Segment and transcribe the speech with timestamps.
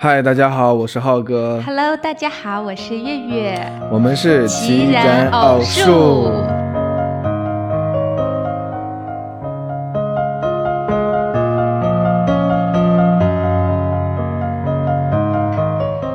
[0.00, 1.60] 嗨，大家好，我是浩哥。
[1.66, 3.60] Hello，大家好，我是月月。
[3.90, 6.30] 我们是奇人偶数。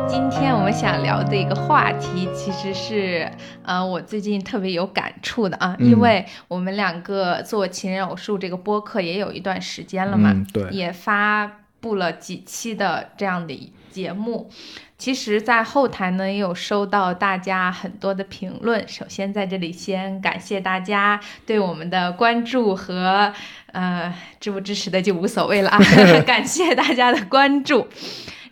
[0.08, 3.30] 今天我们想聊的一个话题，其实是，
[3.64, 11.52] 呃，我最近特别有感触的啊，嗯因为我们两个做情人偶数这个播客也有一段时间了嘛，嗯对也发
[11.84, 14.50] 布了几期的这样的节目。
[14.98, 18.88] 其实，在后台呢，也有收到大家很多的评论。
[18.88, 23.34] 首先，在这里先感谢大家对我们的关注和
[23.74, 25.78] 呃支不支持的就无所谓了啊，
[26.26, 27.86] 感谢大家的关注。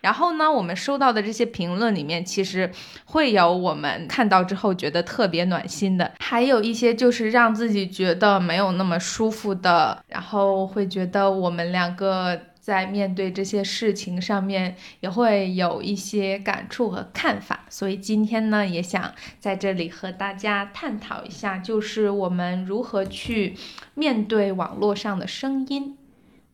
[0.01, 2.69] 然后呢，我们收到的这些评论里面，其实
[3.05, 17.65] 会有我们看到之后觉得特别暖心的，还有一些就是让自己觉得没有那么舒服的，然后会觉得我们两个在面对这些事情上面也会有一些感触和看法。
[17.69, 23.55] 所以今天呢，也想在这里和大家探讨一下，就是我们如何去
[23.95, 25.97] 面对网络上的声音。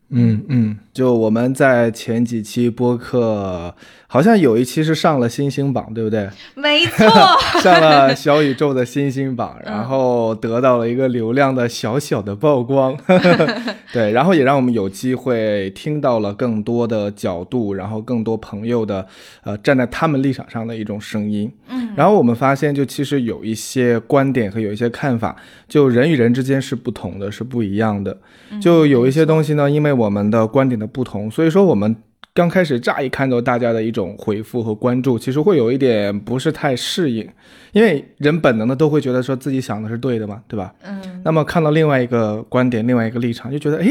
[0.09, 3.75] 嗯嗯，就我们在前几期播客，
[4.09, 6.30] 好像有一期是上了新星榜，对不对？
[6.55, 7.05] 没错。
[7.61, 12.97] 上了小宇宙的新星榜，嗯然后得到了一个流量的小小的曝光，
[13.91, 19.05] 对，然后也让我们有机会听到了更多的角度，然后更多朋友的
[19.44, 21.52] 呃站在他们立场上的一种声音。
[21.69, 25.36] 嗯，然后我们发现，就其实有一些观点和有一些看法，
[25.67, 28.17] 就人与人之间是不同的，是不一样的。
[28.61, 31.94] 就有一些东西呢，因为我们的观点的不同，所以说我们
[32.38, 37.27] 刚开始乍一看到大家的一种回复和关注，其实会有一点不是太适应，
[37.71, 40.71] 因为人本能的都会觉得说自己想的是对的嘛，对吧？
[40.85, 43.89] 嗯那么看到另外一个观点、另外一个立场，就觉得，诶，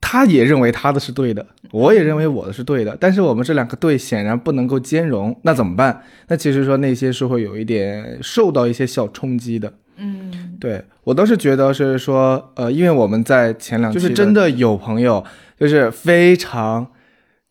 [0.00, 6.02] 他也认为他的是对的，我也认为我的是对的，但是我们这两个对显然不能够兼容，那怎么办？
[6.28, 9.70] 那其实说那些是会有一点受到一些小冲击的。
[9.98, 15.22] 嗯对我倒是觉得是说，呃，因为我们在前两期就是真的有朋友，
[15.58, 16.86] 就是非常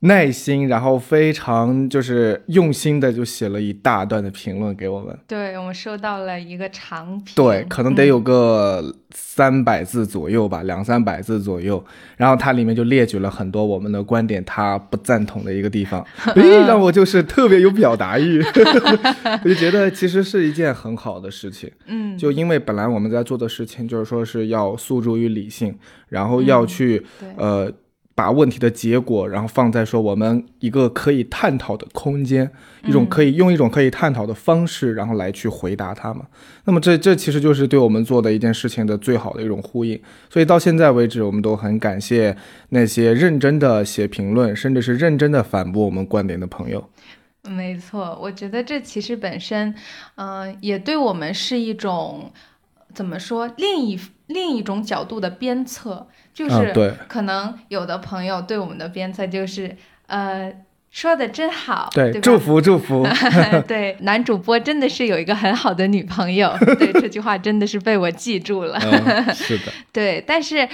[0.02, 5.18] 耐心，然后非常就是用心的就写了一大段的评论给我们。
[5.28, 11.84] 对，我们收到了一个长评，对，可能得有嗯个三百字左右吧，两三百字左右。
[12.16, 16.02] 然后它里面就列举了很多我们的观点，他不赞同的一个地方，
[16.34, 21.70] 诶， 让我就是特别有表达欲，我 就觉得其实是一件很好的事情。
[21.88, 25.78] 嗯，就因为本来我们在做的事情就是说是要诉诸于理性，
[26.08, 27.70] 然后要去、对呃
[28.19, 32.52] 把问题的结果，然后放在说我们一个可以探讨的空间，
[32.84, 36.22] 一种可以用一种可以探讨的方式，然后来去回答他们。
[36.66, 39.97] 那么这这其实就是对我们做的一件事情的最好的一种呼应。
[40.30, 42.35] 所以到现在为止，我们都很感谢
[42.72, 46.90] 那些认真的写评论，甚至是认真的反驳我们观点的朋友。
[47.47, 49.74] 没错，我觉得这其实本身，
[50.16, 52.30] 嗯、也对我们是一种
[52.94, 53.97] 怎么说，另一
[54.28, 56.06] 另一种角度的鞭策，
[56.48, 59.76] 就是、可能有的朋友对我们的鞭策就是，
[60.08, 60.54] 呃，
[60.90, 63.06] 说的真好，对，祝福祝福。
[63.68, 68.80] 对，男主播真的是有一个很好的女朋友，对这句话真的是被我记住了。
[68.82, 70.68] 嗯，是的， 对，但是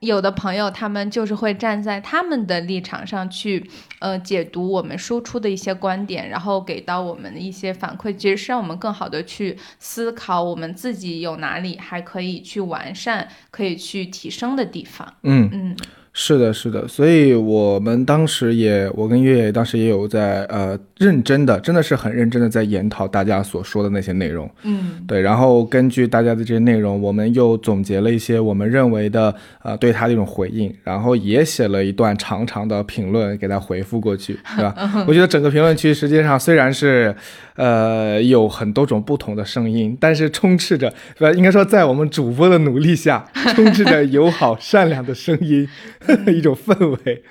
[0.00, 15.14] 有的朋友他们就是会站在他们的立场上去，呃，解读我们输出的一些观点，然后给到我们的一些反馈，其实是让我们更好的去思考我们自己有哪里还可以去完善、可以去提升的地方。
[15.22, 15.48] 嗯。
[15.52, 15.76] 嗯
[16.18, 25.04] 是的，是的，所以我们当时也，我跟月月当时也有在呃认真的，真的是很认真的在研讨大家所说的那些内容，嗯。
[25.06, 29.32] 对，然后根据大家的这些内容，我们又总结了一些我们认为的
[29.62, 34.74] 呃对他的一种回应，然后也写了一段长长的评论给他回复过去，对吧？
[35.06, 37.14] 我觉得整个评论区实际上虽然是
[37.56, 45.68] 呃有很多种不同的声音，但是充斥着，呃， 应该说在我们主播的努力下， 充斥着友好善良的声音，
[46.28, 47.22] 一种氛围。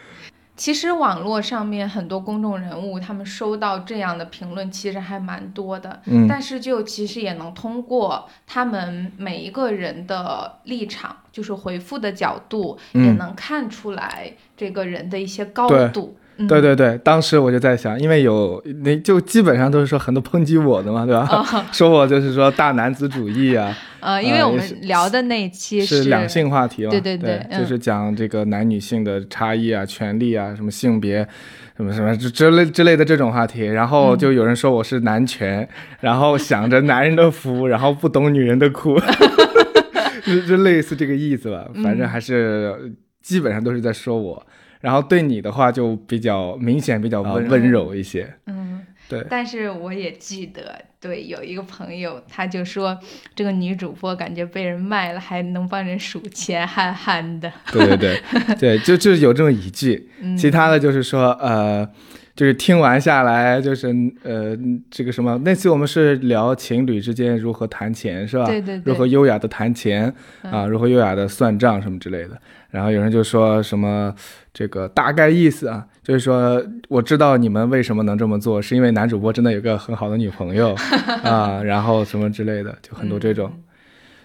[0.58, 16.16] 其实网络上面很多公众人物，他们收到这样的评论其实还蛮多的，嗯但是就其实也能通过他们每一个人的立场，就是回复的角度，嗯也能看出来这个人的一些高对度。
[16.38, 21.28] 嗯对对对，当时我就在想，因为有那就基本上都是说很多抨击我的嘛，对吧？
[21.32, 31.28] 哦 说我就是说大男子主义啊，呃，因为我们聊的那一期是两性话题嘛，对对对就是讲这个男女性的差异啊、权利啊、什么性别。
[31.78, 35.68] 什么什么之之类之类的这种话题，然后就有人说我是男权，
[36.00, 38.98] 然后想着男人的福，然后不懂女人的苦，
[40.26, 41.68] 就就类似这个意思吧。
[41.84, 44.42] 反正还是基本上都是在说我。
[44.86, 48.32] 然后对你的话就比较明显，比较温温柔一些。
[48.46, 49.26] 嗯，对。
[49.28, 52.96] 但是我也记得，对，有一个朋友，他就说
[53.34, 57.52] 这个女主播感觉被人卖了，还能帮人数钱，憨憨的。
[57.72, 60.08] 对对对对，就就是有这么一句。
[60.38, 61.90] 其他的就是说，呃。
[62.36, 63.88] 就是听完下来，就是
[64.24, 64.58] 呃，
[64.92, 68.46] 这个什么，那次我们是聊情侣之间如何谈钱，是吧？
[68.46, 68.92] 对对对。
[68.92, 70.66] 如何优雅的谈钱啊？
[70.66, 72.38] 如何优雅的算账什么之类的。
[72.72, 74.14] 然后有人就说什么，
[74.54, 80.76] 这个大概意思啊，就是说我知道你们为什么能这么做，是因为男主播真的有个很好的女朋友
[81.24, 83.50] 啊，然后什么之类的，就很多这种。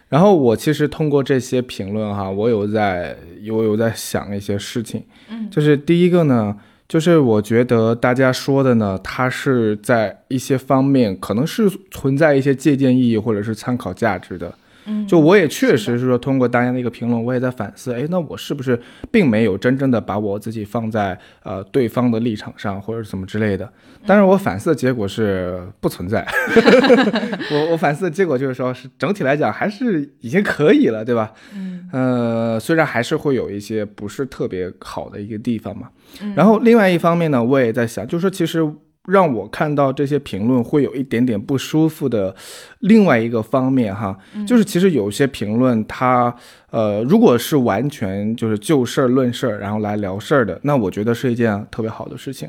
[0.09, 3.17] 然后我其实通过这些评论哈，我有在
[3.53, 6.57] 我有在想一些事情，嗯，就是第一个呢。
[6.91, 14.53] 就是我觉得大家说的呢，它是在一些方面可能是存在一些借鉴意义或者是参考价值的。
[14.87, 18.81] 嗯，就我也确实是说通过大家的一个评论，我也在反思，哎，那我是不是
[19.11, 23.71] 并没有真正的把我自己放在呃对方的立场上，或者怎么之类的？
[24.07, 26.27] 但是我反思的结果是不存在。
[27.53, 31.33] 我我反思的结果就是说，是整体来讲还是已经可以了，对吧？
[31.55, 35.89] 嗯，呃，虽然还是会有一些不是特别好的一个地方嘛。
[36.35, 38.67] 然后另外一方面呢，我也在想，就是说，其实
[39.09, 42.35] 让我看到这些评论会有一点点不舒服的
[42.81, 44.17] 另外一个方面哈，
[44.47, 46.35] 就是其实有些评论它
[46.71, 52.49] 呃，如果是完全就是就事儿论事儿，然后来聊事儿的，那我觉得是一件特别好的事情。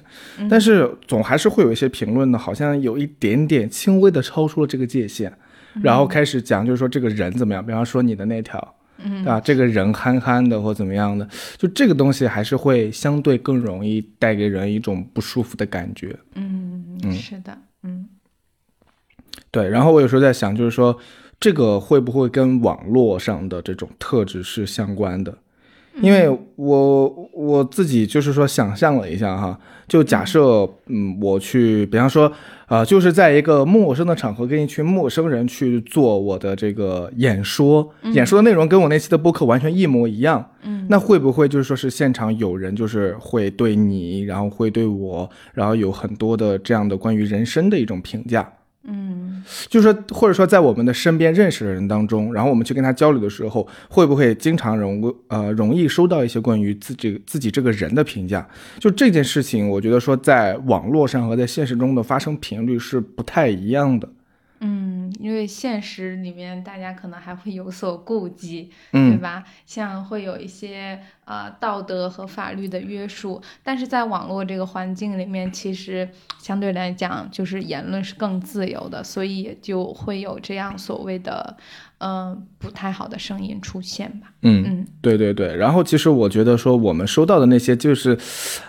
[0.50, 5.32] 但是总还是会有一些评论呢，好像有一点点轻微的超出了这个界限，
[5.82, 8.76] 然后开始讲就是说这个人怎么样，比方说你的那条。
[9.04, 11.28] 嗯啊，这个人憨憨的或怎么样的，
[11.58, 16.18] 就这个东西还是会相对更容易带给人一种不舒服的感觉。
[16.36, 18.08] 嗯嗯，是的，嗯，
[19.50, 19.68] 对。
[19.68, 20.98] 然后我有时候在想，就是说
[21.40, 25.38] 这个会不会跟网络上的这种特质是相关的？
[26.00, 32.32] 因为我我自己就是说想象了一下哈，就假设嗯，我去，比方说。
[32.72, 40.52] 啊，就是在一个陌生的场合跟一群陌生人去做我的这个演说，演说的内容跟我那期的播客完全一模一样。
[40.64, 48.50] 嗯，那会不会就是说是现场有人就是会对你，然后会对我，然后有很多的这样的关于人生的一种评价？
[48.84, 58.48] 嗯，就是说，或者说在我们的身边认识的人当中，然后我们去跟他交流的时候，会不会经常容呃容易收到一些关于自己自己这个人的评价？
[58.80, 64.10] 就这件事情，我觉得说在网络上和在现实中的发生频率是不太一样的。
[64.64, 69.44] 嗯，因为现实里面大家可能还会有所顾忌，对吧？
[69.66, 81.58] 像会有一些呃道德和法律的约束，但是在网络这个环境里面，其实相对来讲就是言论是更自由的，所以也就会有这样所谓的。
[82.04, 84.32] 嗯，不太好的声音出现吧？
[84.42, 85.56] 嗯嗯，对对对。
[85.56, 88.18] 然后其实我觉得说我们收到的那些就是，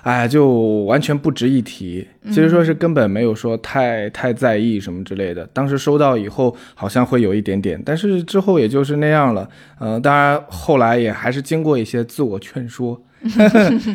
[0.02, 0.46] 哎，就
[0.84, 2.06] 完全不值一提。
[2.26, 5.48] 其实说是根本没有说太太在意什么之类的。
[5.54, 9.48] 当时收到以后好像会有一点点，但是之后也就是那样了。
[9.80, 13.00] 嗯，当然后来也还是经过一些自我劝说，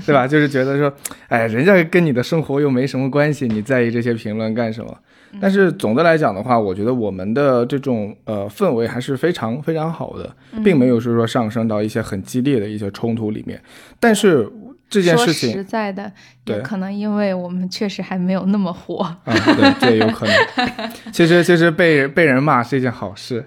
[0.05, 0.27] 对吧？
[0.27, 0.91] 就是觉得说，
[1.27, 4.97] 哎，人家跟你的生活又没什么关系，你在意这些评论干什么？
[5.39, 10.33] 但是总的来讲的话，我觉得我们的这种呃氛围还是非常非常好的，
[10.63, 13.61] 并没有是说上升到一些很激烈的一些冲突里面。
[13.99, 14.49] 但是。
[14.89, 16.11] 这件事情实在的，
[16.45, 20.91] 也可能因为我们确实还没有那么火啊，对，这也有可能。
[21.11, 23.45] 其实，其实被被人骂是一件好事。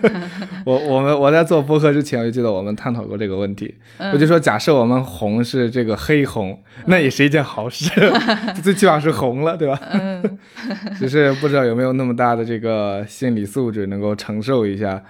[0.66, 3.74] 我我们我在做播客之前，我就记得我们探讨过这个问题。
[4.12, 7.90] 我就说，假设我们红是这个黑红，那也是一件好事，
[8.62, 9.80] 最起码是红了，对吧？
[9.92, 10.38] 嗯。
[10.98, 15.02] 只是不知道有没有那么大的这个心理素质，能够承受一下。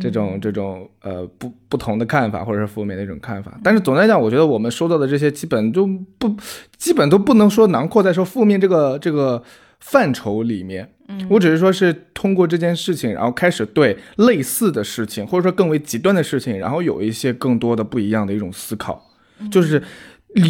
[0.00, 5.86] 这种这种呃不不同的看法，或者是负面的一种看法，但是总的来讲，我觉得我们说到的这些基本就
[6.18, 6.34] 不
[6.76, 9.42] 基本都不能说囊括在说负面这个这个
[9.80, 10.90] 范畴里面。
[11.08, 19.10] 嗯，我只是说是通过这件事情，然后开始对类似的事情，或者说更为极端的事情，然后有一些更多的不一样的一种思考。
[19.50, 19.82] 就是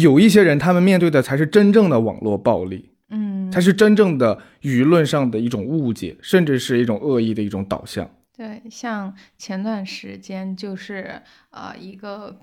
[0.03, 8.09] 有一些人，他们面对的才是真正的网络暴力，嗯，才是真正的舆论上的一种误解，甚至是一种恶意的一种导向。
[8.35, 11.21] 对，像前段时间就是
[11.51, 12.35] 呃一个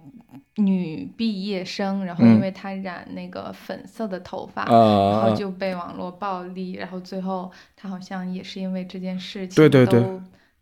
[0.56, 10.20] 女毕业生，然后因为她染那个粉色的头发，然后就被网络暴力，然后最后她好像也是因为这件事情，对对对，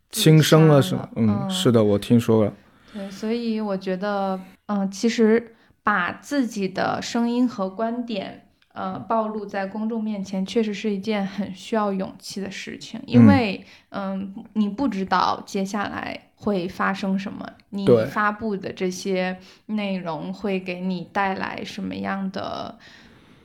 [0.09, 1.07] 轻生了是吗？
[1.15, 2.53] 嗯，是的，我听说了。
[2.91, 8.48] 对，所以我觉得，嗯，其实把自己的声音和观点。
[8.79, 22.79] 呃，暴露在公众面前确实是一件很需要勇气的事情，因为，嗯，你不知道接下来会发生什么，你发布的这些内容会给你带来什么样的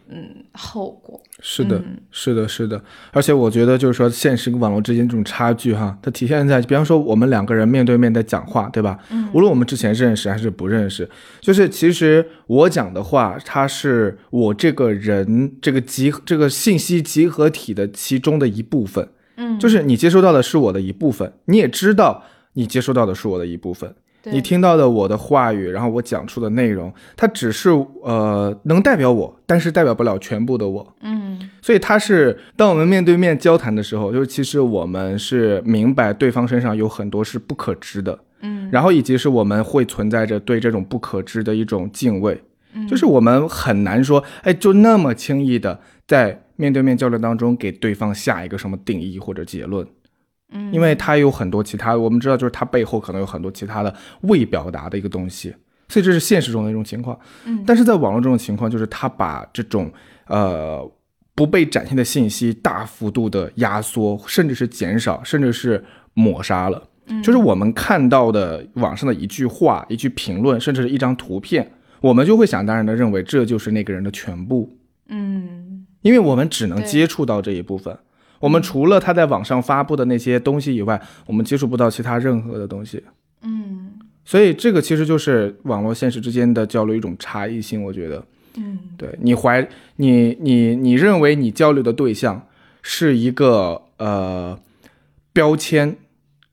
[0.08, 1.20] 嗯后果？
[1.40, 2.82] 是的，嗯是的，是的，
[3.12, 8.98] 而且我觉得就是说，现实跟网络之间这种差距哈，它体现在，比方说我们两个人面对面在讲话，对吧？
[9.10, 11.08] 嗯无论我们之前认识还是不认识，
[11.40, 23.94] 就是其实我讲的话，它是我这个人这个集这个信息集合体的其中的一部分，嗯，就是你接收到的是我的一部分，你也知道你接收到的是我的一部分。
[24.24, 24.32] 对。
[24.32, 27.70] 你听到的我的话语，然后我讲出的内容，它只是
[28.02, 30.94] 呃能代表我，但是代表不了全部的我。
[31.02, 31.38] 嗯。
[31.60, 38.68] 所以它是当我们面对面交谈的时候，就是其实我们是明白对方身上有很多是不可知的，嗯。
[38.72, 42.88] 然后以及是我们会存在着对这种不可知的一种敬畏，嗯。
[42.88, 49.86] 就是我们很难说，哎，就那么轻易的在面对面交流当中给对方下一个什么定义或者结论。
[50.54, 55.54] 嗯，因为它有很多其他，我们知道，就是它背后可能有很多其他的未表达的一个东西，
[55.88, 57.18] 所以这是现实中的一种情况。
[57.44, 59.92] 嗯但是在网络这种情况，就是它把这种
[60.28, 60.90] 呃
[61.34, 65.84] 不被展现的信息大幅度的压缩，甚至是减少，甚至是
[66.14, 66.82] 抹杀了。
[67.06, 71.70] 嗯就是我们看到的网上的一句话、一句评论，甚至是一张图片，
[72.00, 74.78] 我们就会想当然的认为这就是那个人的全部。
[75.08, 77.98] 嗯因为我们只能接触到这一部分，
[78.40, 83.02] 我们除了他在网上发布的那些东西以外，我们接触不到其他任何的东西。
[83.42, 83.92] 嗯。
[84.24, 88.24] 所以这个其实就是网络现实之间的交流一种差异性，我觉得，
[88.56, 88.78] 嗯。
[88.96, 92.46] 对你怀你你你认为你交流的对象
[92.80, 94.58] 是一个呃
[95.32, 95.96] 标签，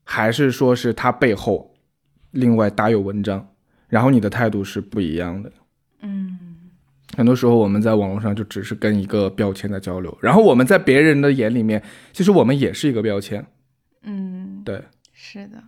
[0.04, 1.74] 还是说是他背后
[2.30, 3.48] 另外大有文章，
[3.88, 5.52] 然后你的态度是不一样的。
[6.02, 6.38] 嗯
[7.16, 13.44] 很多时候我们在网络上就只是跟一个标签在交流，然后我们在别人的眼里面，其实我们也是一个标签。
[14.02, 15.62] 嗯，对，是的，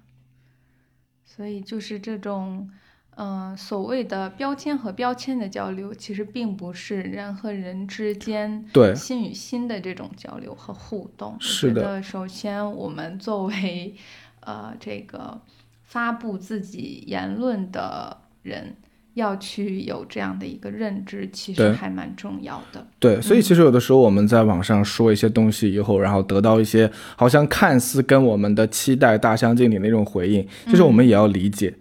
[1.24, 2.68] 所以就是这种，
[3.16, 11.36] 嗯、所谓的标签和标签的交流，其实并不是人和人之间对心与心的这种交流和互动。
[11.38, 13.94] 是的首先我们作为
[14.40, 15.40] 呃这个
[15.82, 18.76] 发布自己言论的人，
[19.14, 22.86] 要去有这样的一个认知，其实还蛮重要的。
[22.98, 31.72] 对，所以其实有的时候我们在网上说一些东西以后，然后得到一些好像看似跟我们的期待大相径庭的那种回应，其实我们也要理解，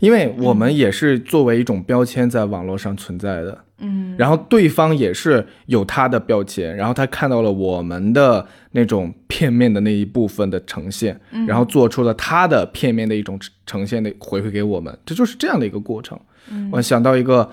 [0.00, 3.64] 因为我们也是作为一种标签在网络上存在的。
[3.82, 16.18] 嗯然后对方也是有他的标签，然后他看到了我们的那种片面的那一部分的呈现，嗯然后做出了他的片面的一种呈现的回馈给我们，这就是这样的一个过程。
[16.50, 17.50] 嗯我想到一个，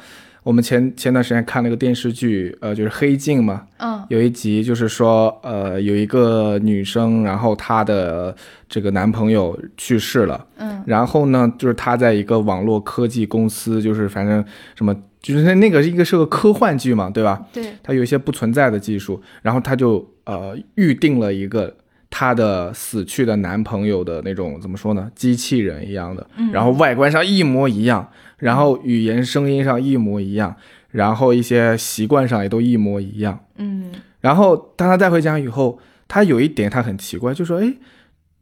[0.47, 4.01] 我们前前段时间看那个电视剧，呃，就是《黑镜》嘛，嗯。
[4.07, 8.33] 有一集就是说，呃，有一个女生，然后她的
[8.69, 10.81] 这个男朋友去世了，嗯。
[10.85, 14.41] 然后呢，就是她在一个网络科技公司，就是反正
[14.73, 17.45] 什么，就是那那个一个是个科幻剧嘛，对吧？
[17.51, 17.65] 对。
[17.83, 21.75] 它有一些不存在的技术，然后她就呃预定了一个
[22.09, 30.55] 她的死去的男朋友的那种怎么说呢，机器人一样的，然后外观上一模一样，然后语言声音上一模一样，
[30.91, 33.39] 然后一些习惯上也都一模一样。
[33.57, 37.73] 嗯然后当他带回家以后，他有一点他很奇怪，就说：“哎，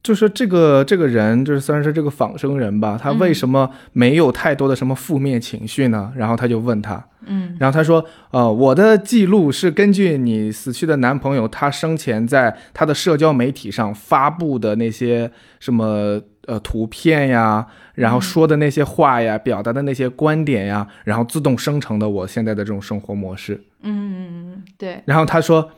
[0.02, 25.70] 就是这个这个人，就是虽然是这个仿生人吧，他为什么没有太多的什么负面情绪呢？”然后他就问他，嗯然后他说：“呃，我的记录是根据你死去的男朋友他生前在他的社交媒体上发布的那些什么呃图片呀，然后说的那些话呀，表达的那些观点呀，然后自动生成的我现在的这种生活模式。”嗯，对，然后他说，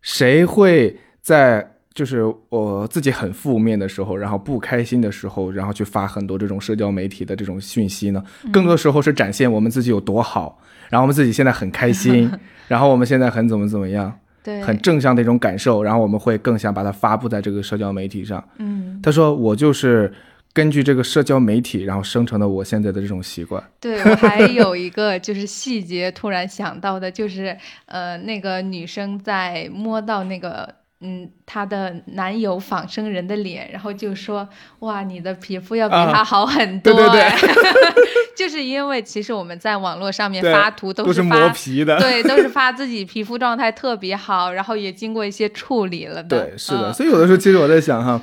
[0.00, 8.24] 谁会在就是我自己很负面的时候，然后不开心的时候，然后去发很多这种社交媒体的这种讯息呢？
[8.50, 12.30] 更多时候是展现我们自己有多好，然后我们自己现在很开心，
[12.68, 18.42] 然后我们现在很怎么怎么样，对，很正向的一种感受，然后我们会更想把它发布在这个社交媒体上。
[18.58, 20.12] 嗯，他说，我就是。
[20.54, 27.56] 根据这个社交媒体，然后生成的我现在的这种习惯，对我还有一个就是细节，突然想到的，就是
[27.86, 30.68] 呃，那个女生在摸到那个
[31.02, 34.48] 嗯她的男友仿生人的脸，然后就说
[34.80, 36.94] ：“哇，你的皮肤要比啊他好很多。
[36.94, 37.38] 对对对哎
[38.34, 42.00] 就是因为其实我们在网络上面发图都是发磨皮的。
[42.00, 46.46] 对，都是发自己皮肤状态特别好，然后也经过一些处理了的。
[46.46, 48.20] 对，是的，嗯所以有的时候其实我在想哈，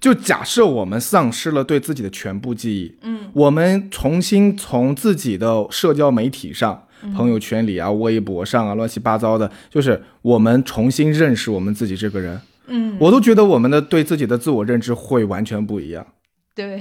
[0.00, 7.12] 就假设我们丧失了对自己的全部记忆，嗯，我们重新从自己的社交媒体上、嗯。
[7.12, 16.06] 朋友圈里啊、微博上啊，乱七八糟的，就是我们重新认识我们自己这个人，嗯，我都觉得我们的对自己的自我认知会完全不一样。
[16.54, 16.80] 对，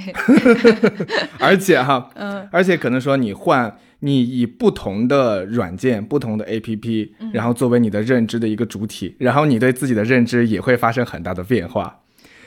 [1.39, 2.47] 而且哈，嗯。
[2.51, 11.99] 而且可能说你换你以不同的软件、不同的 APP，然后作为你的认知的一个主体，然后你对自己的认知也会发生很大的变化。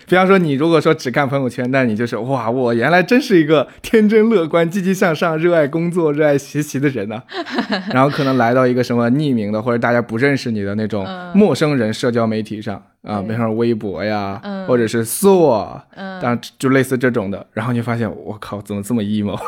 [0.09, 7.23] 比方说，你如果说只看朋友圈，那你就是哇，我原来真是一个天真乐观、积极向上、热爱工作、热爱学习的人呢、
[7.93, 11.33] 然后可能来到一个什么匿名的或者大家不认识你的那种嗯。
[11.37, 13.29] 陌生人社交媒体上啊，对。
[13.29, 14.67] 比方说微博呀，嗯。
[14.67, 19.39] 或者是 So，嗯，当然就类似这种的，然后你发现我靠，怎么这么 emo？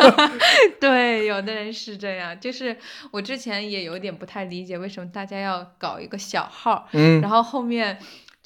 [0.80, 2.76] 对，有的人是这样，就是
[3.10, 7.20] 我之前也有点不太理解，为什么大家要搞一个小号，嗯。
[7.20, 7.98] 然后后面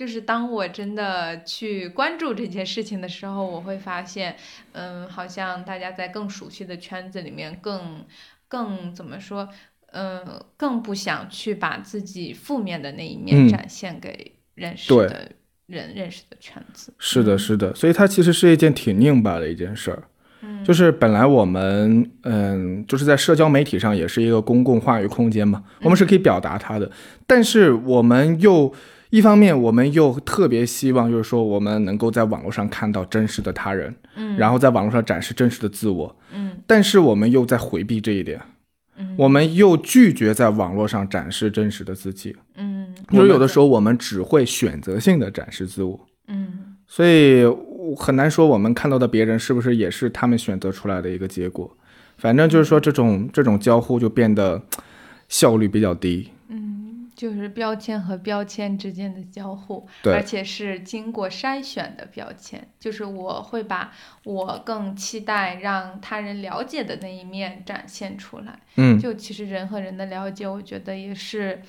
[0.02, 4.34] 就是当我真的去关注这件事情的时候，我会发现，
[4.72, 8.04] 嗯，好像大家在更熟悉的圈子里面更
[8.48, 9.48] 更怎么说，
[9.92, 13.48] 嗯，更不想去把自己负面的那一面嗯。
[13.48, 15.30] 展现给认识的
[15.66, 16.92] 人、认识的圈子。
[16.98, 20.02] 是的，是的，所以它其实是一件挺拧巴的一件事儿。
[20.40, 20.64] 嗯。
[20.64, 26.90] 就是本来我们嗯，就是在社交媒体上也是一个公共话语空间嘛，我们是可以表达它的，
[27.24, 28.74] 但是我们又
[29.12, 38.40] 一方面我们又特别希望就是说我们能够在网络上看到真实的他人，嗯，然后在网络上展示真实的自我，嗯但是我们又在回避这一点，
[38.96, 46.00] 嗯我们又拒绝在网络上展示真实的自己，嗯就是有的时候我们只会选择性的展示自我。
[46.28, 47.44] 嗯所以
[47.96, 51.76] 很难说我们看到的别人是不是也是他们选择出来的一个结果。
[52.16, 54.62] 反正就是说，这种这种交互就变得
[55.28, 56.28] 效率比较低。
[57.22, 62.66] 嗯，就是标签和标签之间的交互，对而且是经过筛选的标签。
[62.80, 63.92] 就是我会把
[64.24, 68.58] 我更期待让他人了解的那一面展现出来。
[68.74, 71.62] 嗯，就其实人和人的了解，我觉得也是，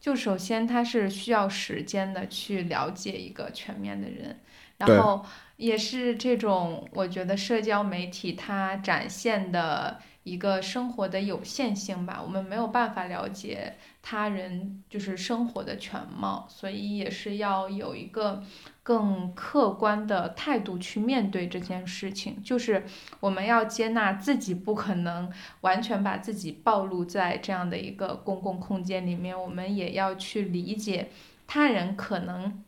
[0.00, 4.40] 就首先它是需要时间的去了解一个全面的人，
[4.78, 5.24] 然后
[5.56, 18.42] 也是这种我觉得社交媒体它展现的一个生活的有限性吧，我们没有办法了解他人就是生活的全貌，所以也是要有一个
[18.82, 22.84] 更客观的态度去面对这件事情，就是
[23.20, 25.30] 我们要接纳自己不可能
[25.62, 31.10] 完全把自己暴露在这样的一个公共空间里面，我们也要去理解
[31.46, 32.62] 他人可能，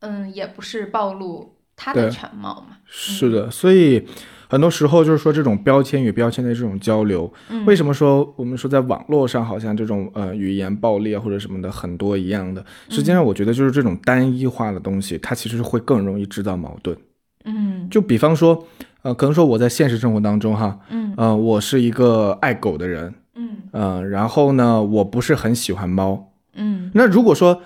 [0.00, 2.78] 嗯，也不是暴露他的全貌嘛。
[2.86, 3.50] 是的。
[3.50, 4.06] 所以
[4.54, 12.64] 很多时候就是说，这种标签与标签的这种交流，嗯，为什么说我们说在网络上好像这种呃语言暴力啊或者什么的很多一样的？
[12.88, 16.96] 实际上，我觉得就是这种单一化的东西，它其实会更容易制造矛盾。
[17.44, 18.64] 嗯就比方说，
[19.02, 26.30] 呃，可能说我在现实生活当中哈，嗯呃，我是一个爱狗的人，嗯嗯、然后呢，我不是很喜欢猫。
[26.56, 27.60] 嗯那如果说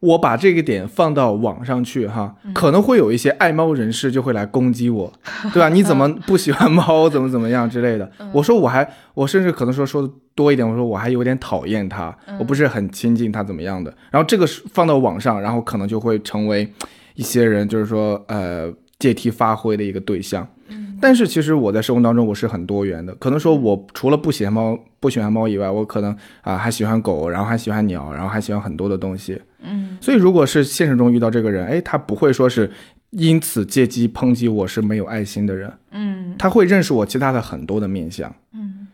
[0.00, 5.12] 我把这个点放到网上去哈，可能会有一些爱猫人士就会来攻击我，
[5.52, 5.68] 对吧？
[5.68, 7.08] 你怎么不喜欢猫？
[7.08, 8.10] 怎么怎么样之类的？
[8.32, 13.94] 我说我还，我甚至可能说说的多一点，我说我还有点讨厌它，我不是很亲近它，怎么样的？
[14.10, 16.66] 然后这个是放到网上，然后可能就会成为
[17.14, 20.46] 一些人就是说呃借题发挥的一个对象。
[21.00, 29.40] 但是其实我在生活当中我是很多元的，可能说我除了不喜欢猫不喜欢猫以外，我可能啊、还喜欢狗，然后还喜欢鸟，然后还喜欢很多的东西。
[29.62, 32.70] 嗯所以如果是现实中遇到这个人，哎，他不会说是
[33.10, 38.32] 因此借机抨击我是没有爱心的人，嗯他会认识我其他的很多的面相。
[38.52, 38.86] 嗯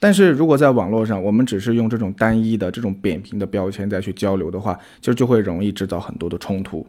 [0.00, 6.86] 但是如果在网络上，我们只是用这种单一的、这种扁平的标签再去交流的话，其实就会容易制造很多的冲突。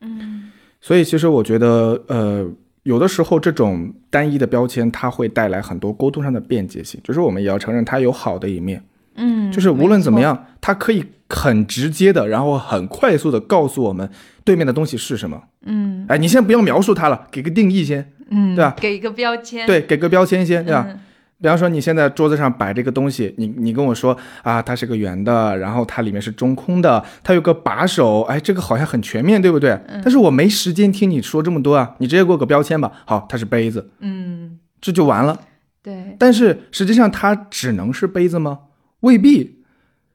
[0.00, 0.50] 嗯
[0.80, 2.46] 所以其实我觉得，呃，
[2.86, 8.80] 有的时候这种单一的标签，它会带来很多沟通上的便捷性，就是我们也要承认它有好的一面，
[9.16, 14.08] 嗯，就是无论怎么，样，它可以很直接的，然后很快速的告诉我们
[14.44, 15.42] 对面的东西是什么。
[15.64, 16.06] 嗯。
[16.08, 18.76] 哎，你先不要描述它了，给个定义先，嗯，对吧？
[18.80, 20.86] 给一个标签，对，给个标签先，对吧？
[20.88, 21.00] 嗯
[21.40, 29.78] 比方说你现在桌子上摆这个东西，你你跟我说啊，它是个圆的，然后它里面是中空的，它有个把手，哎，这个好像很全面，对不对？
[30.02, 32.90] 但是我没时间听你说这么多啊，你直接给我个标签吧。
[33.04, 35.38] 好，它是杯子，嗯，这就完了。
[35.82, 38.60] 对，但是实际上它只能是杯子吗？
[39.00, 39.60] 未必，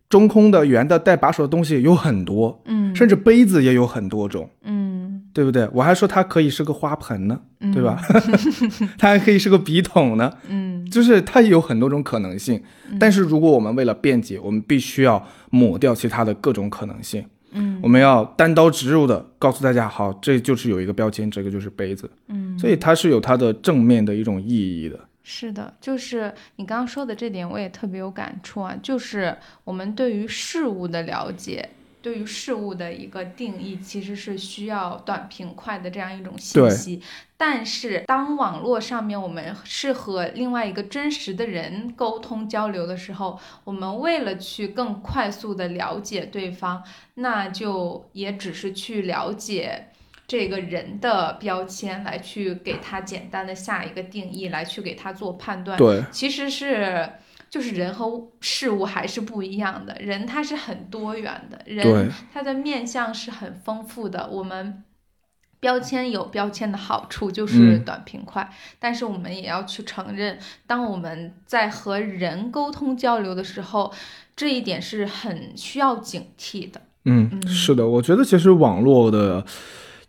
[0.09, 4.90] 中空的、圆的、带把手的东西有很多，嗯甚至杯子也有很多种，嗯
[5.33, 5.67] 对不对？
[5.73, 8.01] 我还说它可以是个花盆呢，嗯对吧？
[8.97, 10.31] 它还可以是个笔筒呢。
[10.47, 12.61] 嗯就是它有很多种可能性，
[12.99, 24.99] 但是如果我们为了便捷，我们必须要抹掉其他的各种可能性，嗯我们要单刀直入的告诉大家，好，这就是有一个标签，这个就是杯子，嗯，所以它是有它的正面的一种意义的。
[25.23, 28.75] 是的，就是你刚刚说的这点，我也特别有感触啊。
[28.81, 31.69] 就是我们对于事物的了解，
[32.01, 37.01] 对于事物的一个定义，其实是需要短平快的这样一种信息。
[37.37, 46.83] 但是，当网络上面我们是和另外一个真实的人沟通交流的时候，我们为了去更快速的了解对方，
[47.15, 49.87] 那就也只是去了解
[50.27, 55.77] 这个人的标签，来去给他简单的下一个定义，来去给他做判断。
[55.77, 57.09] 对，其实是
[57.51, 64.83] 就是人和事物还是不一样的，人他是很多元的，人他的面相是很丰富的，我们。
[65.59, 68.51] 标签有标签的好处，就是短平快。
[68.79, 73.93] 但是我们也要去承认，当我们在和人沟通交流的时候，
[74.35, 76.81] 这一点是很需要警惕的。
[77.05, 79.45] 嗯，是的，我觉得其实网络的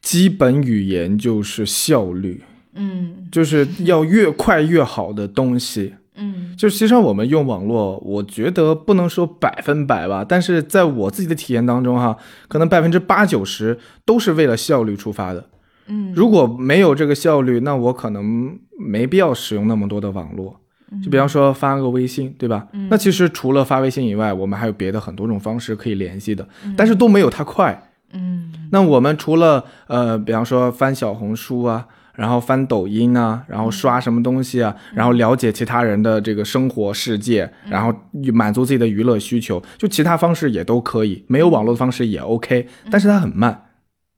[0.00, 2.42] 基本语言就是效率。
[2.72, 5.96] 嗯，就是要越快越好的东西。
[6.22, 15.44] 嗯，就其实我们用网络，我觉得不能说百分百吧，但是在我自己的体验当中，哈，可能百分之八九十都是为了效率出发的。
[15.88, 20.60] 嗯，如果没有这个效率，那我可能没必要使用那么多的网络。
[21.02, 22.68] 就比方说发个微信，对吧？
[22.90, 27.90] 那其实除了发微信以外，我们还有别的很多种方式可以联系的，但是都没有它快。
[28.12, 31.86] 嗯，那我们除了呃，比方说翻小红书啊。
[32.14, 37.94] 然后翻抖音啊，然后刷什么东西啊，然后了解其他人的这个生活世界，然后
[38.32, 43.66] 满足自己的娱乐需求，就其他方式也都可以，没有网络的方式也 OK，但是它很慢，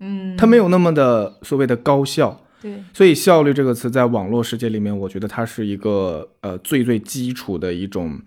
[0.01, 2.41] 嗯，它没有那么的所谓的高效。
[2.61, 8.19] 对，所以效率这个词在网络世界里面，我觉得它是一个呃最最基础的一种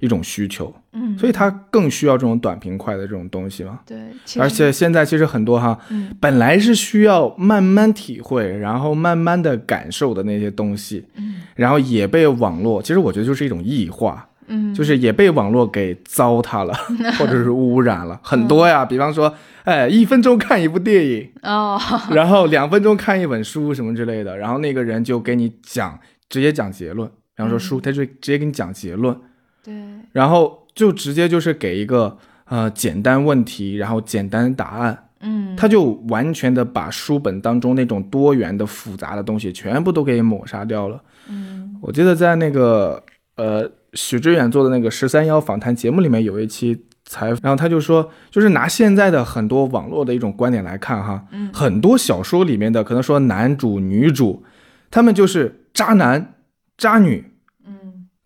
[0.00, 3.80] 一种需求，嗯，所以它更需要这种短平快的这种东西嘛。
[3.86, 3.96] 对，
[4.38, 14.28] 而且现在其实很多哈，嗯本来是需要慢慢体会，然后慢慢的感受的那些东西，嗯，然后也被网络，其实我觉得就是一种异化。
[14.48, 16.72] 嗯，就是也被网络给糟蹋了，
[17.18, 18.84] 或者是污染了很多呀。
[18.84, 21.76] 比方说，哎，一分钟看一部电影哦，
[22.14, 27.08] 然后两分钟看一本书什么之类的，然后那个人就给你讲，直接讲结论。
[27.08, 29.18] 比方说书，他就直接给你讲结论。
[29.66, 29.74] 对，
[30.12, 35.08] 然后就直接就是给一个呃简单问题，然后简单答案。
[35.20, 41.02] 嗯，他就完全的把书本当中那种多元的复杂的东西全部都给抹杀掉了。
[41.28, 43.02] 嗯，我记得在那个
[43.36, 43.70] 呃。
[43.94, 54.44] 许知远做的那个十三幺访谈节目里面有一期采访，然后他就说，就是拿现在的很多网络的一种观点来看，哈，嗯，很多小说里面的可能说男主女主，
[54.90, 56.34] 他们就是渣男
[56.76, 57.30] 渣女，嗯，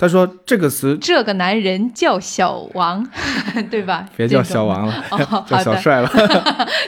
[0.01, 3.07] 他说这个词，这个男人叫小王，
[3.71, 4.09] 对吧？
[4.17, 5.05] 别叫小王了，
[5.47, 6.09] 叫小帅了。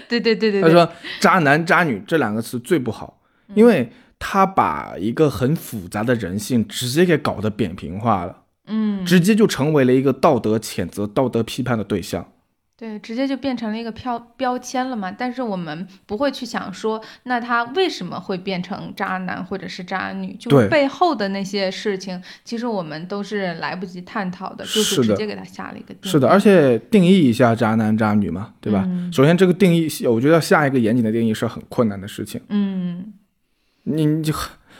[0.08, 3.20] 对对对对，他说渣男渣女这两个词最不好，
[3.54, 8.34] 因为他把一个很复杂的人性直接给搞得扁平化了。
[8.68, 12.26] 嗯，直接就成为了一个道德谴责、道德批判的对象。
[12.82, 15.08] 对，直接就变成了一个标标签了嘛。
[15.16, 20.34] 但是我们不会去想说，那他为什么会变成渣男或者是渣女？
[20.34, 26.08] 就背后的那些事情，其实我们都是来不及探讨的，就是直接给他下了一个定义。
[26.08, 28.84] 是的，而且定义一下渣男渣女嘛，对吧？
[29.12, 32.40] 首先这个定义，我觉得下一个严谨的定义是很困难的事情。
[32.48, 33.12] 嗯，
[33.84, 34.34] 你你就。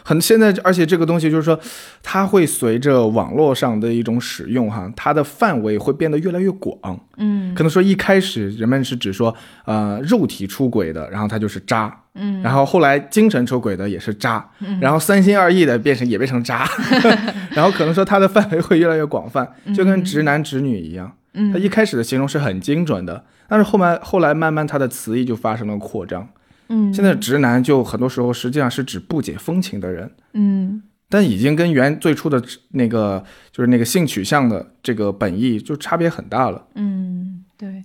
[0.05, 1.59] 很现在，而且这个东西就是说，
[2.03, 6.99] 它会随着网络上的一种使用，哈，它的范围会变得越来越广。
[7.17, 9.35] 嗯，可能说一开始人们是指说，
[9.65, 11.97] 呃，肉体出轨的，然后他就是渣。
[12.15, 14.47] 嗯，然后后来精神出轨的也是渣。
[14.61, 16.69] 嗯，然后三心二意的变成也变成渣。
[17.55, 21.11] 然后可能说它的范围会越来越广泛，就跟直男直女一样。
[21.35, 26.29] 嗯，它一开始的形容是很精准的，但是后面后来慢慢它的词义就发生了扩张。
[26.75, 36.67] 嗯，现在直男就很多时候实际上是指不解风情的人，嗯，但已经跟原最初的那个就是那个性取向的这个本意就差别很大了。
[36.75, 37.85] 嗯，对，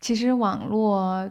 [0.00, 1.30] 其实网络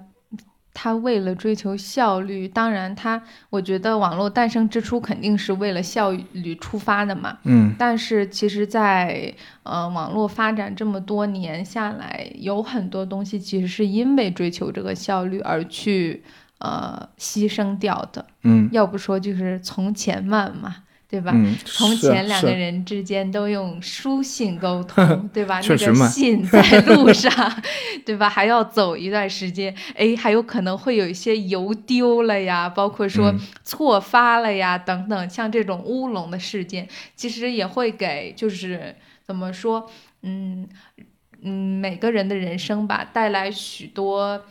[0.73, 16.23] 它为了追求效率，当然它我觉得网络诞生之初肯定是为了效率出发的嘛，嗯，但是其实，在呃网络发展这么多年下来，有很多东西其实是因为追求这个效率而去。
[16.63, 20.78] 呃，牺牲掉的，嗯，要不说就是从前慢嘛，
[21.10, 21.34] 对吧？
[21.36, 25.60] 嗯，从前两个人之间都用书信沟通， 对吧？
[25.60, 27.32] 那个信在路上，
[28.06, 28.30] 对吧？
[28.30, 40.65] 还要走一段时间，哎，还有可能会有一些邮丢了呀，包括说错发了呀，等等，像这种乌龙的事件，其实也会给，就是怎么说，嗯
[41.41, 44.41] 嗯，每个人的人生吧，带来许多。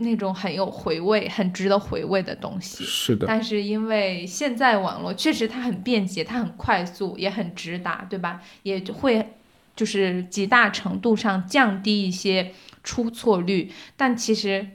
[0.00, 3.26] 那种很有回味、很值得回味的东西，是的。
[3.26, 8.40] 但是因为现在网络确实它很便捷，它很快速，也很直达，对吧？
[8.62, 9.34] 也会
[9.76, 14.66] 就是极大程度上降低一些出错率，但其实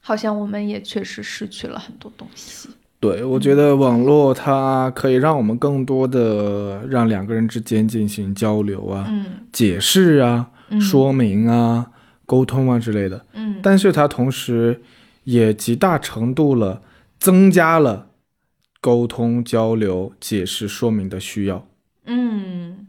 [0.00, 2.68] 好像我们也确实失去了很多东西。
[3.00, 11.86] 对，我觉得网络它可以让我们更多的让两个人之间进行交流啊、嗯解释啊、嗯说明啊、
[12.28, 13.24] 沟通啊之类的。
[13.32, 14.82] 嗯但是它同时
[15.24, 16.82] 也极大程度了
[17.18, 18.10] 增加了
[18.82, 21.66] 沟通、交流、解释、说明的需要。
[22.04, 22.87] 嗯，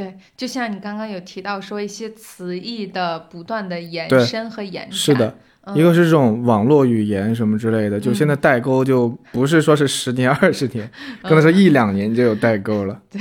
[0.00, 5.34] 对，就像你刚刚有提到说一些词义的不断的延伸和延展，是的，
[5.64, 10.90] 嗯一个是这种网络语言什么之类的，就现在代沟就不是说是十年、 二十年，
[11.22, 12.98] 可能是一两年就有代沟了。
[13.10, 13.20] 对，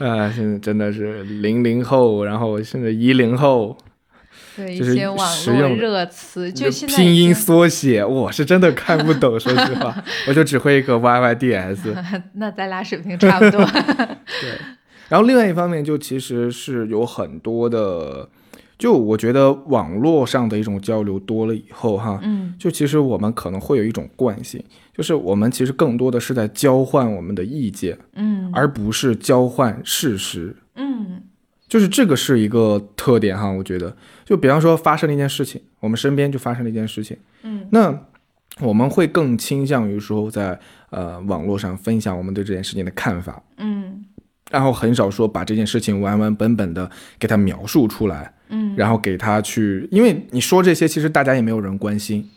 [0.06, 3.76] 啊，现在真的是零零后，然后甚至一零后，
[4.54, 9.40] 对一些网络热词，就就现在拼音缩写，我是真的看不懂。
[9.40, 11.78] 说实话，我就只会一个 YYDS。
[12.34, 13.64] 那咱俩水平差不多。
[13.64, 14.58] 对，
[15.10, 18.28] 然后另外一方面，就其实是有很多的，
[18.78, 22.54] 就我觉得网络上的一种交流多了以后，哈，嗯。
[22.56, 24.62] 就其实我们可能会有一种惯性，
[24.96, 28.50] 就是我们其实更多的是在交换我们的意见，嗯。
[28.54, 30.54] 而不是交换事实。
[30.76, 31.22] 嗯。
[31.66, 37.66] 就是这个是一个特点哈，我觉得，就比方说发生了一件事情，我们身边就发生了一件事情，嗯。
[37.70, 38.06] 那
[38.60, 40.58] 我们会更倾向于说在
[40.90, 44.04] 呃网络上分享我们对这件事情的看法，嗯
[44.50, 52.28] 然后很少说把这件事情完完本本的给他描述出来，嗯然后给他去，因为你说这些其实大家也没有人关心。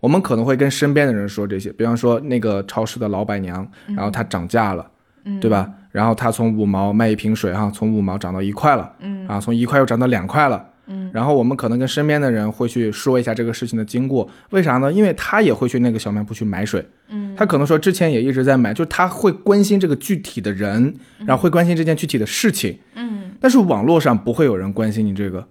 [0.00, 4.84] 我们可能会跟身边的人说这些，比方说那个超市的老板娘，然后她涨价了，
[5.24, 5.70] 嗯对吧？
[5.92, 10.64] 然后她从五毛卖一瓶水哈，从五毛涨到一块了，嗯啊，从一块又涨到两块了。
[10.86, 11.10] 嗯。
[11.12, 14.92] 然后我们可能跟身边的人会去说一下这个事情的经过，为啥呢？
[14.92, 17.34] 因为他也会去那个小卖部去买水，嗯。
[17.36, 20.94] 他可能说之前也一直在买，就是他会关心这个具体的人，
[21.26, 22.78] 然后会关心这件具体的事情。
[22.94, 23.32] 嗯。
[23.40, 25.46] 但是网络上不会有人关心你这个，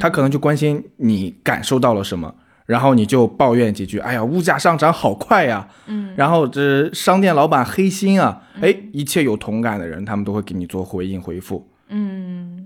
[0.00, 2.34] 他可能就关心你感受到了什么，
[2.66, 6.12] 然后你就抱怨几句，哎呀，物价上涨好快呀，嗯。
[6.16, 11.64] 然后这商店老板黑心啊，哎，一切有同感的人，他们都会给你做回应回复。
[11.90, 12.57] 嗯，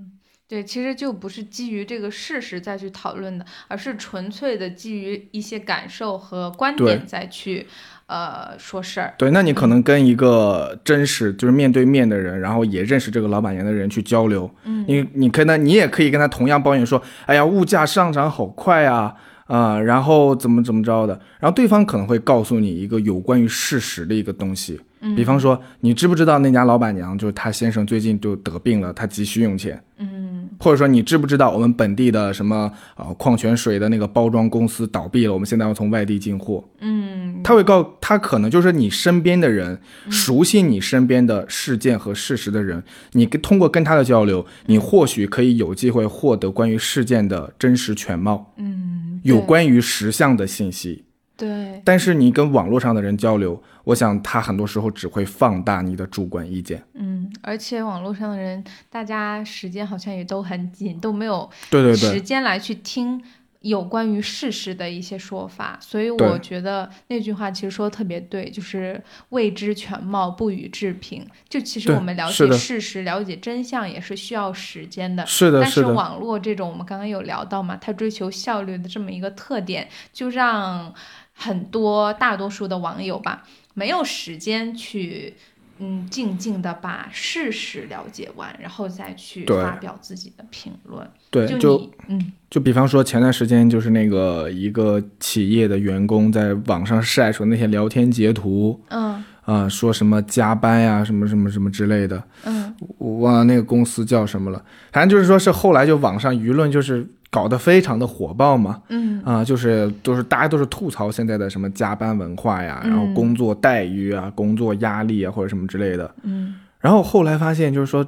[0.52, 7.66] 对，其实就不是基于这个事实再去讨论的，而是纯粹的基于一些感受和观点再去
[8.06, 9.14] 呃说事儿。
[9.16, 14.84] 对，那你可能跟一个真实就是面对面的人，然后也认识这个老板娘的人去交流，嗯。
[14.86, 19.14] 你你跟他，你也可以跟他同样抱怨说，哎呀，物价上涨好快啊，
[19.46, 24.78] 啊、然后怎么怎么着的，然后对方可能会告诉你一个有关于事实的一个东西，
[25.16, 37.10] 比方说，你知不知道那家老板娘就是她先生最近就得病了，他急需用钱，嗯或者说你知不知道我们本地的什么呃矿泉水的那个包装公司倒闭了，我们现在要从外地进货，嗯。
[37.42, 42.80] 他会告他可能就是你身边的人，熟悉你身边的事件和事实的人，
[43.14, 51.02] 你通过跟他的交流，你或许可以有机会获得关于事件的真实全貌，嗯，有关于实相的信息。
[51.42, 56.80] 对，但是你跟网络上的人交流，我想他很多时候只会放大你的主观意见。
[56.94, 63.20] 嗯，而且网络上的人，大家时间好像也都很紧，都没有对对时，间来去听
[63.62, 71.26] 有关于事实的一些说法，所以我觉得那句话其实说的特别对，就是未知全貌，不予置评。
[71.48, 75.26] 就其实我们了解事实、了解真相也是需要时间的。
[75.26, 80.92] 是的，但是，网络这种，我们刚刚有聊到嘛，它追求效率的这么一个特点，就让
[81.34, 83.42] 很多大多数的网友吧，
[83.74, 85.34] 没有时间去，
[85.78, 91.08] 嗯，静静的把事实了解完，然后再去发表自己的评论。
[91.30, 92.32] 对，就就，嗯。
[92.50, 99.24] 就比方说前段时间就是那个一个企业的员工在网上晒出那些聊天截图嗯。
[99.44, 102.72] 啊、说什么加班呀、什么什么什么之类的，嗯。
[102.98, 109.20] 我忘了那个公司叫什么了，反正就是说是后来就网上舆论就是搞得非常的火爆嘛，嗯。
[109.24, 113.14] 啊、就是都是大家都是吐槽现在的什么加班文化呀，然后嗯。
[113.14, 116.54] 工作待遇啊、工作压力啊或者什么之类的，嗯。
[116.78, 118.06] 然后后来发现就是说，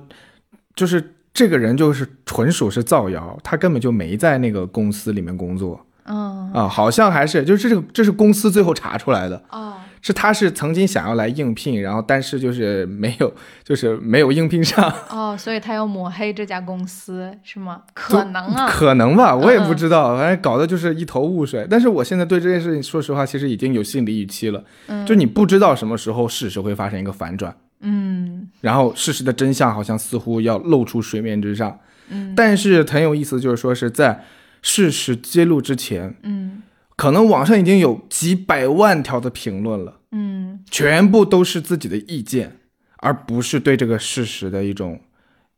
[0.77, 9.75] 就是这个人就是纯属是造谣，他根本就没在那个公司里面工作嗯啊，好像还是就是这个这是公司最后查出来的，哦
[10.07, 14.93] 是他是曾经想要来应聘，然后但是就是没有就是没有应聘上。
[15.09, 17.81] 哦，所以他要抹黑这家公司是吗？
[17.95, 21.67] 可能啊，可能吧，我也不嗯知道，反正搞得就是一头雾水。
[21.71, 31.79] 但是我现在对这件事情，说实话，其实已经有心理预期了，嗯就你不知道什么时候事实会发生一个反转，嗯然后事实的真相好像似乎要露出水面之上。
[32.11, 34.23] 嗯但是很有意思，就是说是在
[34.61, 36.63] 事实揭露之前，嗯
[36.97, 42.59] 可能网上已经有几百万条的评论了，嗯全部都是自己的意见，
[42.99, 45.01] 而不是对这个事实的一种。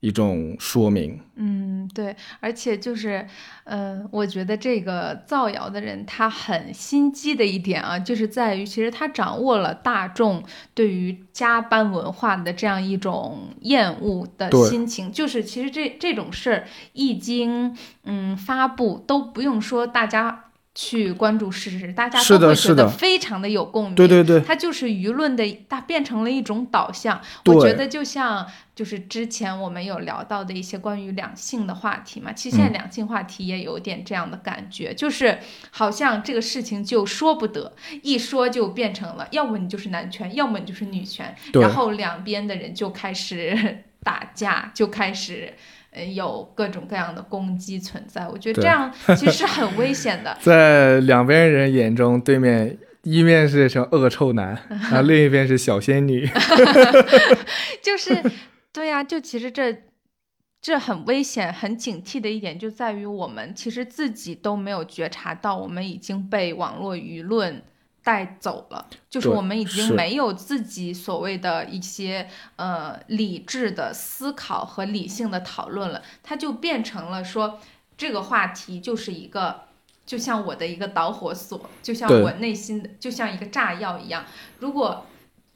[0.01, 1.19] 一种说明。
[1.37, 3.27] 嗯，对，而且就是，
[3.65, 10.45] 呃、我觉得这个造谣的人他很心机的一点啊，就是在于其实他掌握了大众
[10.75, 20.46] 对于加班文化的这样一种厌恶的心情，就是其实这这种事儿一经嗯发布，都不用说大家
[20.77, 23.95] 去关注事实，大家都会觉得非常的有共鸣。
[23.95, 27.19] 对对对，它就是舆论的，它变成了一种导向。
[27.47, 35.39] 我觉得就像就是之前我们有聊到的一些关于两性的话题嘛，其实现在嗯两性话题也有点这样的感觉，就是
[35.71, 45.55] 好像这个事情就说不得，一说就变成了，要么你就是男权，要么你就是女权，然后两边的人就开始 打架，就开始。
[45.97, 50.37] 呃，有各种各样的攻击存在，我觉得这样其实是很危险的。
[50.45, 56.29] 在两边人眼中，对面一面是成恶臭男，然 后另一边是小仙女。
[57.83, 58.23] 就是，
[58.75, 59.75] 对呀、就其实这
[60.61, 67.63] 这很危险、很警惕的一点就在于我们其实自己都没有觉察到，我们已经被网络舆论
[68.07, 77.59] 带走了，就是我们已经没有自己所谓的一些呃理智的思考和理性的讨论了，它就变成了说
[77.99, 79.67] 这个话题就是一个。
[80.07, 84.25] 就像我的一个导火索，就像我内心的，就像一个炸药一样。
[84.61, 85.05] 如果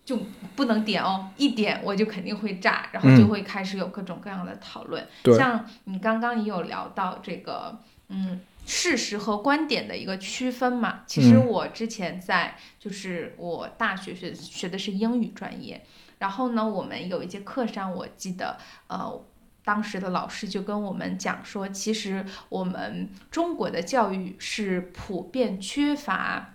[0.05, 0.19] 就
[0.57, 5.07] 不能点哦，一点我就肯定会炸，然后就嗯会开始有各种各样的讨论。
[5.23, 11.03] 对像你刚刚也有聊到这个，嗯，事实和观点的一个区分嘛。
[11.05, 15.85] 其实嗯我之前在就是我大学学学的是英语专业，
[16.19, 18.57] 然后呢，我们有一节课上，我记得
[18.87, 19.25] 呃。
[19.63, 26.55] 当时的老师就跟我们讲说，其实我们中国的教育是普遍缺乏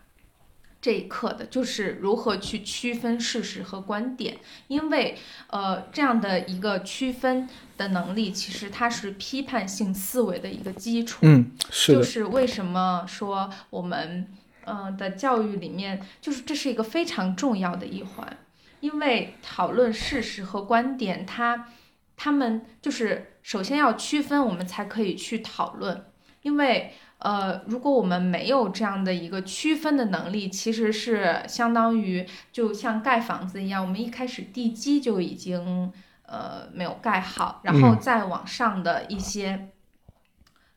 [0.86, 4.38] 这一课的，就是如何去区分事实和观点。
[4.68, 5.18] 因为
[5.48, 11.22] 呃，这样的一个区分的能力，其实它是批判性思维的一个基础。
[11.24, 14.28] 嗯，是就，是为什么说我们
[14.64, 18.38] 呃的教育里面，就是这是一个非常重要的一环，
[18.82, 21.70] 因为讨论事实和观点，它
[22.16, 26.06] 他们就是首先要区分，我们才可以去讨论，
[26.44, 26.94] 因为。
[27.20, 35.92] 呃，如果我们没有这样的一个区分的能力，其实是相当于就像盖房子一样，我们一开始地基就已经
[36.26, 38.00] 呃没有盖好，然后嗯。
[38.00, 39.70] 再往上的一些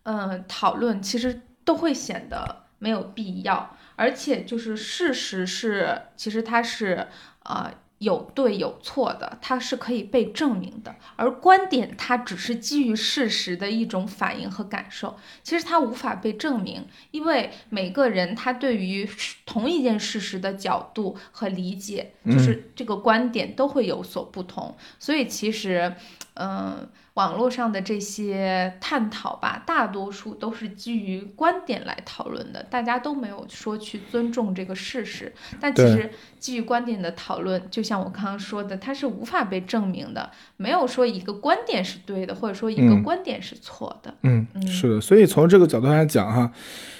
[0.04, 7.08] 呃讨论，其实都会显得没有必要，而且就是事实是，其实它是
[7.42, 19.08] 呃有对有错的，它是可以被证明的，而观点它只是基于事实的一种反应和感受，其实它无法被证明，因为每个人他对于
[19.44, 25.92] 同一件事实的角度和理解，就是这个观点都会有所不同，所以其实，
[26.38, 35.32] 嗯、网络上的这些探讨吧，大多数都是基于观点来讨论的，大家都没有说去尊重这个事实。
[35.60, 44.14] 但其实基于观点的讨论，就像我刚刚说的，它是无法被证明的，没有说一个观点是对的，或者说一个嗯观点是错的。
[44.22, 45.00] 嗯，嗯是的。
[45.00, 46.52] 所以从这个角度来讲哈，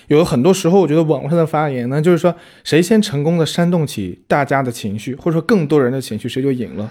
[0.09, 6.91] 有很多时候，我觉得网络上的发言呢，就是说谁先成功的煽动起大家的情绪，或者说更多人的情绪，谁就赢了。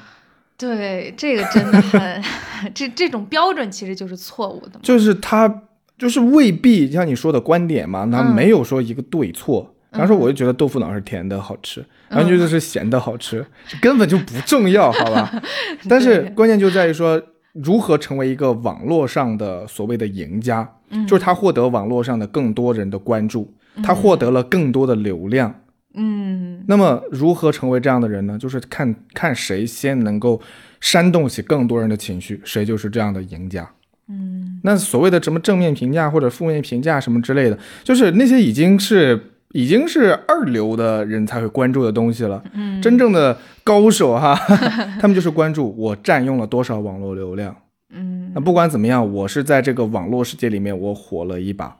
[0.57, 2.23] 对，这个真的很，
[2.73, 4.79] 这这种标准其实就是错误的。
[4.81, 5.61] 就是他
[5.97, 9.73] 就是未必像你说的观点嘛，他嗯没有说一个对错。
[9.89, 15.41] 然后说我就觉得豆腐脑是甜的好吃，然后觉得是咸的好吃，这根本就不重要，好吧？
[15.87, 17.19] 但是关键就在于说
[17.53, 25.55] 如何成为一个网络上的所谓的赢家，嗯就是他获得网络上的更多人的关注，他获得了更多的流量。
[25.97, 28.37] 嗯那么如何成为这样的人呢？
[28.37, 30.39] 就是看看谁先能够
[30.79, 33.69] 煽动起更多人的情绪，谁就是这样的赢家。
[34.09, 39.19] 嗯那所谓的什么正面评价或者负面评价什么之类的，就是那些已经是
[39.53, 42.41] 已经是二流的人才会关注的东西了。
[42.53, 44.35] 嗯，真正的高手哈，
[45.01, 47.55] 他们就是关注我占用了多少网络流量。
[47.89, 51.75] 嗯那不管怎么样，我是在这个网络世界里面我火了一把。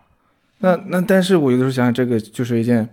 [0.59, 2.87] 那那但是我有的时候想想，这个就是一件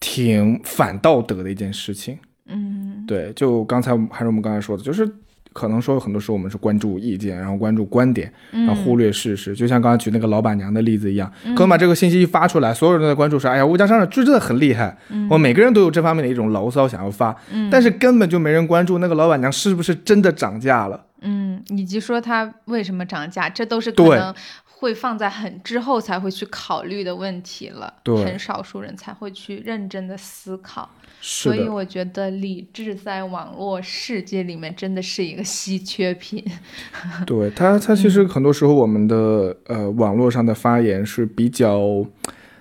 [0.00, 2.18] 挺反道德的一件事情。
[2.48, 5.08] 嗯对，就刚才还是我们刚才说的，就是
[5.52, 9.54] 可能说很多时候我们是关注意见，然后关注观点，然后忽略事实。
[9.54, 14.96] 就像刚才举那个老板娘的例子一样，可能把这个信息一发出来，所有人都在关注说，哎呀，物价上涨就真的很厉害，
[15.30, 17.34] 我每个人都有这方面的一种牢骚想要发，
[17.70, 21.06] 但是根本就没人关注那个老板娘是不是真的涨价了。
[21.22, 24.34] 嗯，以及说它为什么涨价，这都是可对能
[24.78, 27.92] 会放在很之后才会去考虑的问题了。
[28.02, 30.88] 对很少数人才会去认真的思考。
[31.20, 36.44] 所以我觉得理智在网络世界里面真的是一个稀缺品。
[37.26, 42.06] 对它，它其实很多时候我们的、呃网络上的发言是比较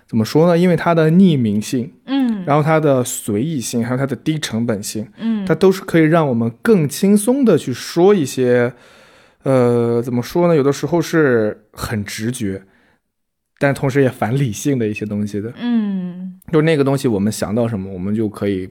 [0.08, 0.58] 怎么说呢？
[0.58, 8.74] 因为它的匿名性，嗯然后它的随意性，还有它的低成本性，嗯它都是可以让我们更轻松的去说一些，
[9.46, 10.56] 呃，怎么说呢？
[10.56, 12.64] 有的时候是很直觉，
[13.60, 15.54] 但同时也反理性的一些东西的。
[15.58, 18.68] 嗯就那个东西，我们想到什么，我们就可以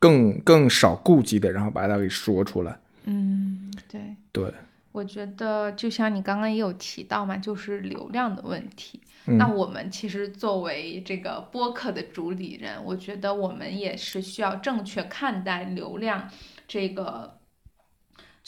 [0.00, 2.76] 更更少顾忌的，然后把它给说出来。
[3.04, 4.00] 嗯，对。
[4.32, 4.52] 对，
[4.90, 9.00] 我觉得就像你刚刚也有提到嘛，就是流量的问题。
[9.26, 16.28] 嗯那我们其实作为这个播客的主理人，我觉得我们也是需要正确看待流量
[16.66, 17.37] 这个。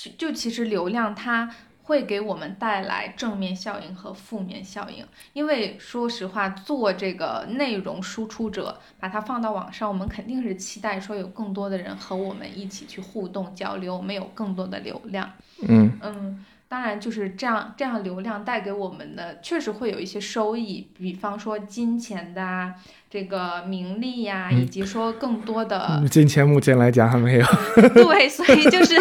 [0.03, 1.51] 就就其实流量它
[1.83, 15.29] 会给我们带来正面效应和负面效应，因为说实话，做这个内容输出者，把它放到网上，我们肯定是期待说有更多的人和我们一起去互动交流，我们有更多的流量。
[15.69, 22.73] 嗯嗯，当然就是这样，这样流量带给我们的确实会有一些收益，比方说金钱的啊，
[23.11, 27.47] 这个名利呀、以及说更多的嗯，金钱目前来讲还没有。
[27.93, 28.95] 对，所以就是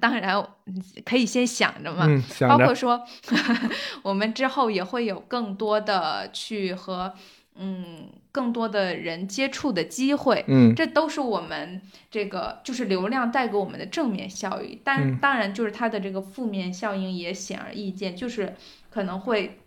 [0.00, 0.42] 当然
[1.04, 3.04] 可以先想着嘛，嗯，想着包括说
[4.02, 7.12] 我们之后也会有更多的去和
[7.56, 10.74] 嗯更多的人接触的机会，嗯。
[10.74, 11.80] 这都是我们
[12.10, 15.18] 这个就是流量带给我们的正面效益，但嗯。
[15.18, 18.54] 当然就是它的这个负面效应也显而易见，就是
[18.90, 19.60] 可能会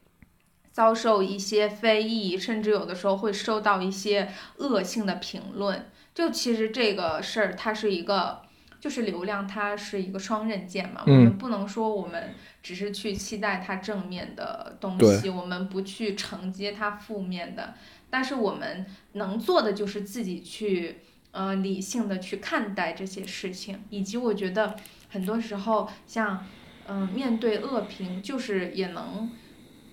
[0.71, 5.89] 遭受一些非议，甚至有的时候会收到一些恶性的评论。
[6.13, 8.41] 就其实这个事儿，它是一个。
[8.81, 17.73] 就是流量，它是一个双刃剑嘛，我嗯们不能说我们只是去期待它正面的东西，我们不去承接它负面的，
[18.09, 20.97] 但是我们能做的就是自己去
[21.31, 24.75] 呃理性的去看待这些事情，以及我觉得
[25.09, 26.45] 很多时候像
[26.91, 29.29] 嗯、面对恶评，就是也能。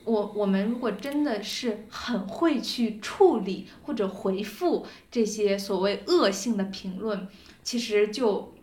[0.05, 7.29] 我我们如果真的是很会去处理或者回复这些所谓恶性的评论，
[7.63, 8.55] 其实就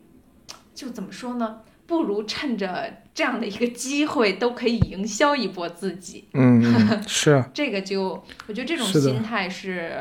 [0.74, 1.62] 就怎么说呢？
[1.94, 6.28] 不如趁着这样的一个机会，都可以营销一波自己。
[6.34, 9.94] 嗯嗯 是啊，这个就我觉得这种心态是，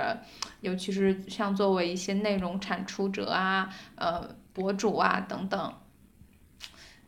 [0.62, 5.72] 尤其是像作为一些内容产出者啊、呃博主啊等等，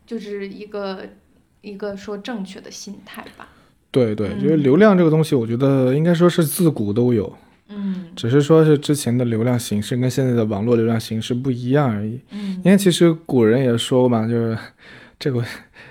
[0.07, 1.09] 就是一个
[1.63, 3.49] 一个说正确的心态吧。
[3.91, 7.35] 对对，嗯就是流量这个东西，我觉得应该说是自古都有，
[7.69, 8.07] 嗯。
[8.17, 12.21] 只是说是之前的流量形式跟现在的网络流量形式不一样而已。
[12.31, 12.61] 嗯。
[12.65, 14.57] 因为其实古人也说过嘛，就是
[15.19, 15.43] 这个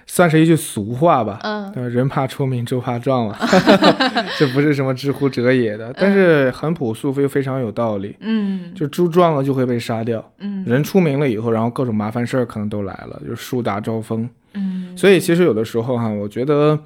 [0.05, 1.71] 算是一句俗话吧，嗯。
[1.75, 3.37] 呃，人怕出名，猪怕壮嘛，
[4.37, 8.15] 这不是什么知乎者也的，但是很朴素，又非常有道理。
[8.19, 8.73] 嗯。
[8.75, 10.63] 就猪壮了就会被杀掉，嗯。
[10.65, 14.29] 人出名了以后，然后各种麻烦事儿可能都来了，就是树大招风。
[14.53, 14.95] 嗯。
[14.95, 16.77] 所以其实有的时候哈，我觉得，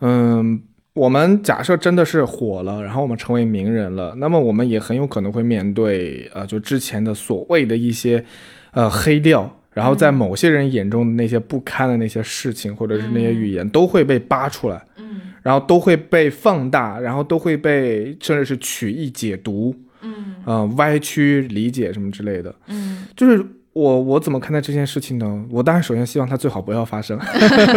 [0.00, 0.60] 嗯，
[0.94, 8.24] 我们假设真的是火了，然后我们成为名人了，那么我们也很有可能会面对呃，就之前的所谓的一些
[8.72, 9.60] 呃黑料。
[9.72, 22.54] 然后在某些人眼中的那些不堪的那些事情，或者是那些语言，都会被扒出来，嗯然后都会被放大，然后都会被甚至是曲意解读，嗯呃，歪曲理解什么之类的。
[22.68, 25.44] 嗯就是我我怎么看待这件事情呢？
[25.50, 27.18] 我当然首先希望它最好不要发生，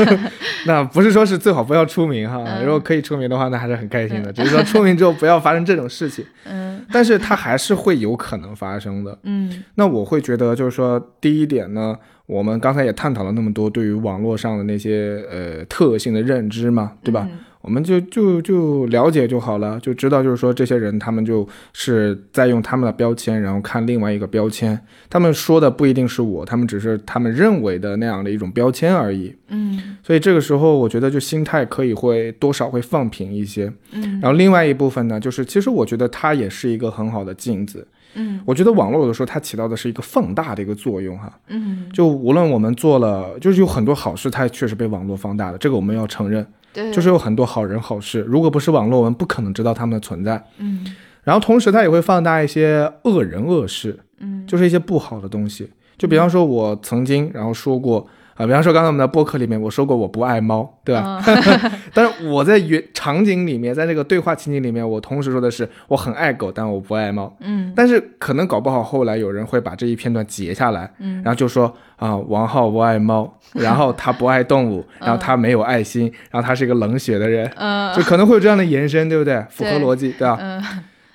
[0.66, 4.32] 那不是说是最好不要出名哈，嗯如果可以出名的话，那还是很开心的。
[4.32, 9.18] 只是说出名之后不要发生这种事情， 嗯但是它还是会有可能发生的。
[9.24, 17.28] 嗯那我会觉得就是说，第一点呢，我们刚才也探讨了那么多对于网络上的那些呃特性的认知嘛，对吧？
[17.30, 24.80] 嗯我们就就就了解就好了，就知道就是说这些人他们就是在用他们的标签，然后看另外一个标签，
[25.10, 29.36] 他们说的不一定是我，他们只是他们认为的那样的一种标签而已。
[29.50, 33.72] 嗯所以这个时候，我觉得就心态可以会多少会放平一些。
[33.92, 37.86] 嗯然后另外一部分呢，就是其实我觉得它也是一个很好的镜子。
[38.14, 41.32] 嗯我觉得网络有的时候它起到的是一个放大的一个作用哈。
[41.50, 46.46] 嗯，就无论我们做了，就是有很多好事，它确实被网络放大了，这个我们要承认。
[46.78, 50.44] 对，就是有很多好人好事，如果不是网络，我们不可能知道他们的存在。
[50.60, 50.86] 嗯
[51.24, 55.70] 然后同时，它也会放大一些恶人恶事，嗯就是一些不好的东西。
[55.98, 58.08] 就比方说，我曾经然后说过，
[58.38, 61.22] 啊，比方说刚才我们的播客里面我说过我不爱猫，对吧？
[61.26, 67.36] 嗯 但是我在原场景里面，在那个对话情景里面，我同时说的是我很爱狗，但我不爱猫。
[67.42, 79.44] 嗯但是可能搞不好后来有人会把这一片段截下来，嗯然后就说啊，王浩不爱猫，然后他不爱动物，然后他没有爱心，然后他是一个冷血的人，嗯就可能会有这样的延伸，对不对？
[79.50, 80.38] 符合逻辑，对吧？
[80.40, 80.64] 嗯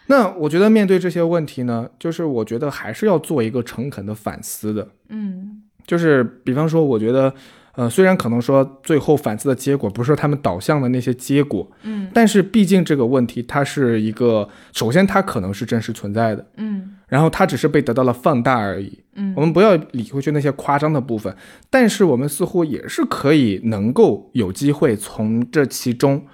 [0.06, 4.88] 那我觉得面对这些问题呢，就是我觉得还是要做一个诚恳的反思的。
[5.08, 5.61] 嗯
[5.92, 7.30] 就是比方说，我觉得，
[7.74, 19.00] 呃，虽然可能说最后反思的结果不是他们导向的那些结果，嗯但是毕竟这个问题它是一个，首先它可能是真实存在的，嗯然后它只是被得到了放大而已。
[19.16, 21.36] 嗯我们不要理会去那些夸张的部分，
[21.68, 26.24] 但是我们似乎也是可以能够有机会从这其中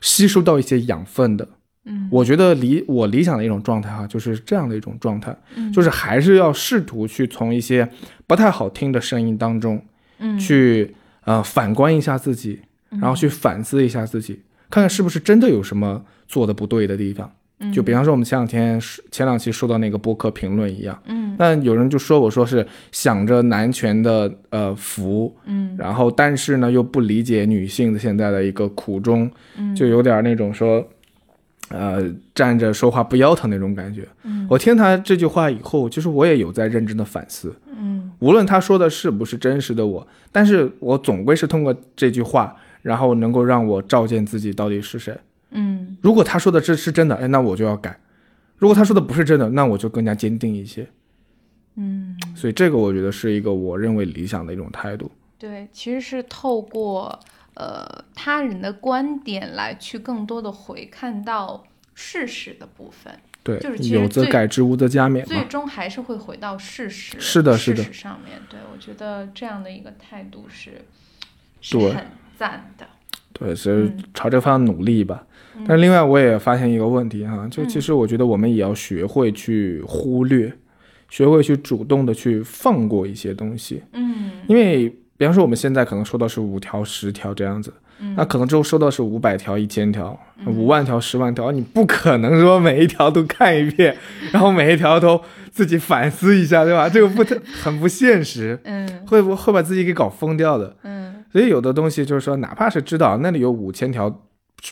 [0.00, 1.48] 吸收到一些养分的。
[1.88, 2.08] 嗯。
[2.12, 5.72] 我觉得理我理想的一种状态哈，就是这样的一种状态，嗯。
[5.72, 7.88] 就是还是要试图去从一些
[8.26, 9.82] 不太好听的声音当中，
[10.18, 10.38] 嗯。
[10.38, 12.60] 去呃反观一下自己，
[12.90, 17.30] 然后去反思一下自己，看看是不是真的有什么做的不对的地方。
[17.60, 17.72] 嗯。
[17.72, 18.80] 就比方说我们前两天
[19.10, 21.34] 前两期说到那个播客评论一样，嗯。
[21.38, 25.74] 那有人就说我说是想着男权的呃福，嗯。
[25.78, 29.74] 然后但是呢又不理解女性的现在的一个苦衷，嗯。
[29.74, 30.86] 就有点那种说。
[31.70, 32.02] 呃，
[32.34, 34.08] 站着说话不腰疼那种感觉。
[34.24, 37.54] 嗯我听他这句话以后，其实我也有在认真的反思。
[37.76, 45.16] 嗯无论他说的是不是真实的我，但是我总归是通过这句话，然后能够让我照见自己到底是谁。
[45.50, 47.92] 嗯如果他说的这是真的，哎，那我就要改；
[48.56, 50.86] 如果他说的不是真的，那我就更加坚定一些。
[51.76, 55.10] 嗯，所以这个我觉得是一个我认为理想的一种态度。
[55.38, 57.16] 对，其实是透过
[57.58, 65.44] 呃他人的观点来去更多的回看到事实的部分，对就是，有则改之，无则加勉最。
[65.46, 68.40] 终还是会回到事实，是的是的事实上面。
[68.48, 70.84] 对我觉得这样的一个态度是
[71.60, 72.06] 是对很
[72.36, 72.86] 赞的。
[73.32, 75.26] 对，所以嗯朝这个方向努力吧。
[75.66, 80.52] 但是另外，我也发现一个问题哈，就其实我觉得我们也要学会去忽略，
[81.10, 83.82] 学会去主动的去放过一些东西。
[83.92, 93.94] 嗯因为比方说我们现在可能收到是五条、十条这样子，嗯那可能之后收到是五百条、一千条、五万条、十万条，你不可能说每一条都看一遍，
[94.32, 96.88] 然后每一条都自己反思一下，对吧？
[96.90, 100.76] 这个不太很不现实，嗯会不会把自己给搞疯掉的。
[100.84, 104.22] 嗯所以有的东西就是说，哪怕是知道那里有五千条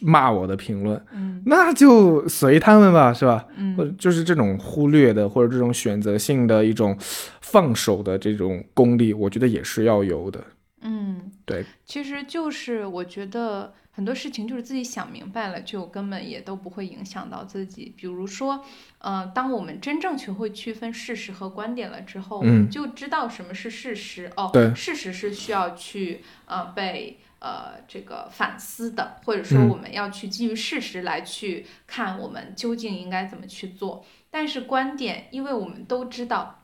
[0.03, 3.47] 骂我的评论，嗯那就随他们吧，是吧？
[3.77, 6.97] 或者嗯就是这种忽略的，或者这种选择性的一种
[7.41, 10.43] 放手的这种功力，我觉得也是要有的。
[10.83, 17.93] 嗯，对，其实就是我觉得很多事情就是自己想明白了，就根本也都不会影响到自己。
[17.97, 18.65] 比如说，
[18.99, 24.31] 呃，当我们真正学会区分事实和观点了之后，嗯就知道什么是事实。
[24.37, 34.05] 哦，对事实是需要去呃被呃这个反思的，或者说嗯我们要去基于事实来去看我们究竟应该怎么去做。
[34.31, 36.63] 但是观点，因为我们都知道，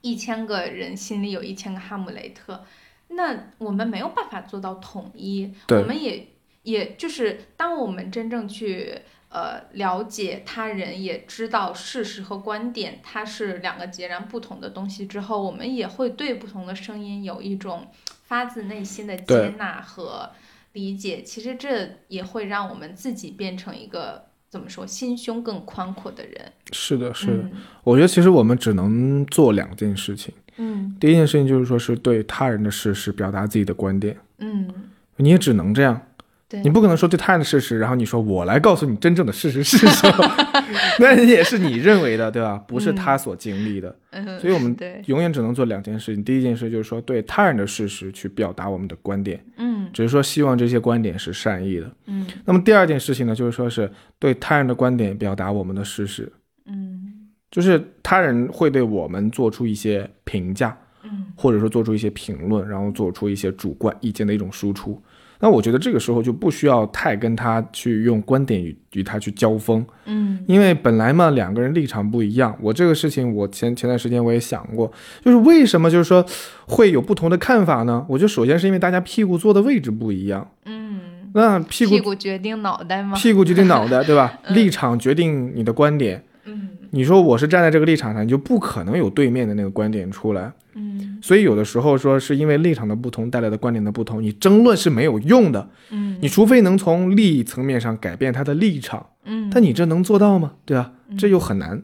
[0.00, 2.64] 一千个人心里有一千个哈姆雷特。
[3.08, 6.28] 那我们没有办法做到统一，对我们也
[6.62, 17.86] 也就是当我们真正去呃了解他人，也知道事实和观点它是两个截然不同的东西之后，我们也会对不同的声音有一种
[18.28, 20.30] 发自内心的接纳和
[20.74, 21.22] 理解。
[21.22, 26.52] 其实这也会让我们自己变成一个怎么说心胸更宽阔的人。
[26.72, 27.42] 是的，是的。
[27.42, 27.52] 嗯
[27.82, 30.32] 我觉得其实我们只能做两件事情。
[30.58, 34.68] 嗯第一件事情就是说是对他人的事实表达自己的观点，嗯，
[35.16, 36.00] 你也只能这样。
[36.48, 40.24] 对，你不可能说对他人的事实，然后你说我来告诉你真正的事实是什么，
[40.98, 42.56] 那也是你认为的，对吧？
[42.66, 43.94] 不是他所经历的。
[44.12, 44.74] 嗯，所以我们，
[45.06, 46.24] 永远只能做两件事情。
[46.24, 51.90] 第一件事就是说对他人的事实去表达我们的观点，嗯只是说希望这些观点是善意的。
[52.06, 56.32] 嗯那么第二件事情呢，就是说是对他人的观点表达我们的事实，
[56.66, 57.12] 嗯
[57.50, 65.00] 就是他人会对我们做出一些评价，嗯或者说做出一些评论，然后做出一些主观意见的一种输出。
[65.40, 72.56] 那我觉得这个时候就不需要太跟他去用观点与与他去交锋，嗯因为本来嘛两个人立场不一样。
[72.60, 74.90] 我这个事情我前前段时间我也想过，
[75.24, 76.24] 就是为什么就是说
[76.66, 78.04] 会有不同的看法呢？
[78.08, 81.00] 我觉得首先是因为大家屁股坐的位置不一样，嗯，
[81.34, 83.16] 那屁股屁股决定脑袋吗？
[83.16, 84.40] 屁股决定脑袋，对吧？
[84.48, 86.22] 嗯立场决定你的观点。
[86.48, 90.52] 嗯你说我是站在这个立场上，你就不可能有对面的那个观点出来。
[90.74, 95.68] 嗯所以有的时候说是因为立场的不同带来的观点的不同，你争论是没有用的。
[95.90, 100.52] 嗯你除非能从利益层面上改变他的立场，嗯，但你这能做到吗？
[100.64, 100.92] 对吧？
[101.16, 101.82] 这又很难，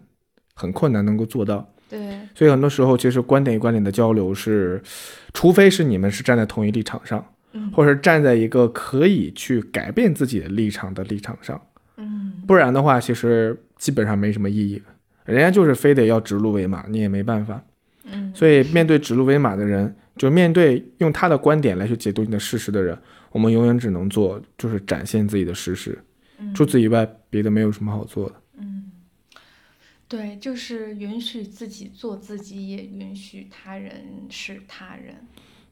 [0.54, 1.68] 很困难能够做到。
[1.88, 4.82] 对，所以很多时候其实观点与观点的交流是，
[5.32, 11.60] 除非是你们是站在同一立场上，嗯或者是站在一个可以去改变自己的立场的立场上，
[11.96, 14.82] 嗯不然的话，其实基本上没什么意义。
[15.24, 17.62] 人家就是非得要指鹿为马，你也没办法。
[18.04, 22.98] 嗯所以面对指鹿为马的人，就面对用他的观点来去解读你的事实的人，
[23.32, 25.98] 我们永远只能做就是展现自己的事实，
[26.38, 28.34] 嗯除此以外，别的没有什么好做的。
[28.58, 28.92] 嗯，
[30.06, 35.14] 对，就是允许自己做自己，也允许他人是他人。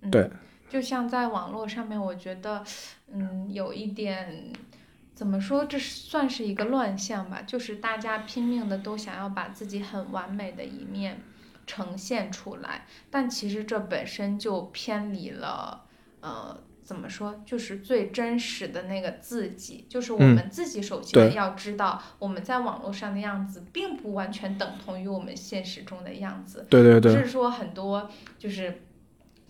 [0.01, 0.31] 嗯、对，
[0.71, 2.65] 就像在网络上面，我觉得，
[3.13, 4.51] 嗯，有一点。
[5.15, 5.65] 怎么说？
[5.65, 11.21] 这是算是一个乱象吧，就是大家拼命的都想要把自己很完美的一面
[11.67, 15.85] 呈现出来，但其实这本身就偏离了，
[16.21, 17.41] 呃，怎么说？
[17.47, 26.67] 就是最真实的那个自己，就是我嗯们自己首先要知道，我们在网络上的样子，并不完全等同于我们现实中的样子。
[26.69, 28.83] 对对对，不是说很多就是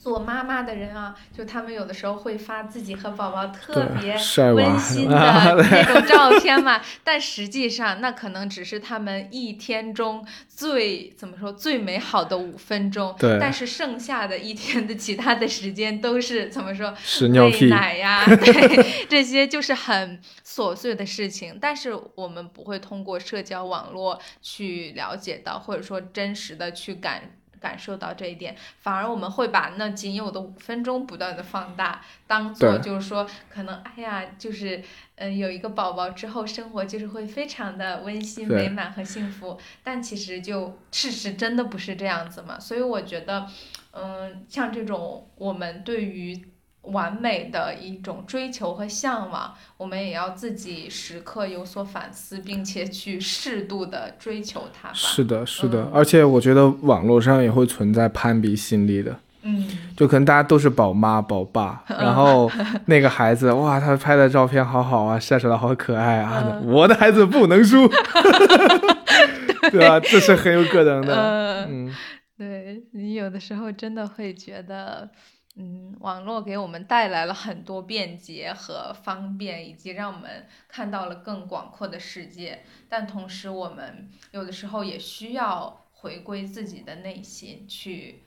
[0.03, 4.17] 做妈妈的人啊，就他们有的时候会发自己和宝宝特别
[4.53, 5.17] 温馨 的
[5.71, 13.39] 那种照片嘛，但实际上那可能只是他们一天中最怎么说最美好的五分钟，对。
[13.41, 27.31] 但是剩下的一天的其他的时间都是怎么说喂屎尿屁，奶呀， 对，这些就是很琐碎的事情，但是我们不会通过社交网络去了解到，或者说真实的去感
[27.63, 34.79] 感受到这一点，反而我们会把那仅有的五分钟不断的放大，当做就是说，可能哎呀，就是
[35.15, 43.47] 嗯、呃有一个宝宝之后，生活就是会非常的温馨、美满和幸福，但其实就事实真的不是这样子嘛，所以我觉得，
[43.93, 46.52] 嗯，像这种我们对于
[46.83, 54.95] 完美的一种追求和向往，我们也要自己时刻有所反思，并且去适度的追求它吧。
[54.95, 59.17] 是的，是的，嗯而且我觉得网络上也会存在攀比心理的。
[59.45, 62.49] 嗯，就可能大家都是宝妈宝爸， 然后
[62.87, 67.89] 那个孩子哇，他拍的照片好好啊，晒出来好可爱啊，嗯我的孩子不能输，
[69.71, 69.99] 对吧？
[69.99, 71.15] 这是很有可能的。
[71.15, 71.93] 呃，嗯，
[72.39, 75.11] 对你有的时候真的会觉得，
[75.55, 82.61] 嗯，网络给我们带来了很多便捷和方便，以及让我们看到了更广阔的世界。
[82.89, 88.21] 但同时，我们有的时候也需要回归自己的内心，去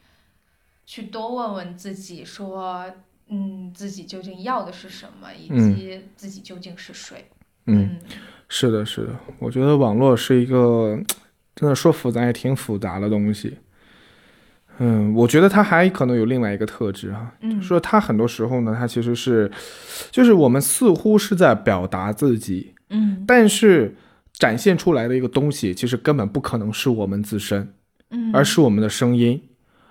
[0.86, 2.86] 去多问问自己，说，
[3.28, 7.28] 嗯，自己究竟要的是什么，以嗯及自己究竟是谁。
[7.65, 7.99] 嗯，
[8.47, 10.95] 是的，是的，我觉得网络是一个
[11.55, 13.57] 真的说复杂也挺复杂的东西。
[14.80, 19.49] 嗯，我觉得他还可能有另外一个特质哈、嗯说他很多时候呢，他其实是，
[20.11, 23.95] 就是我们似乎是在表达自己，嗯但是
[24.34, 27.73] 展现出来的一个东西，其实根本不可能是我们自身，
[28.11, 29.41] 嗯，而是我们的声音。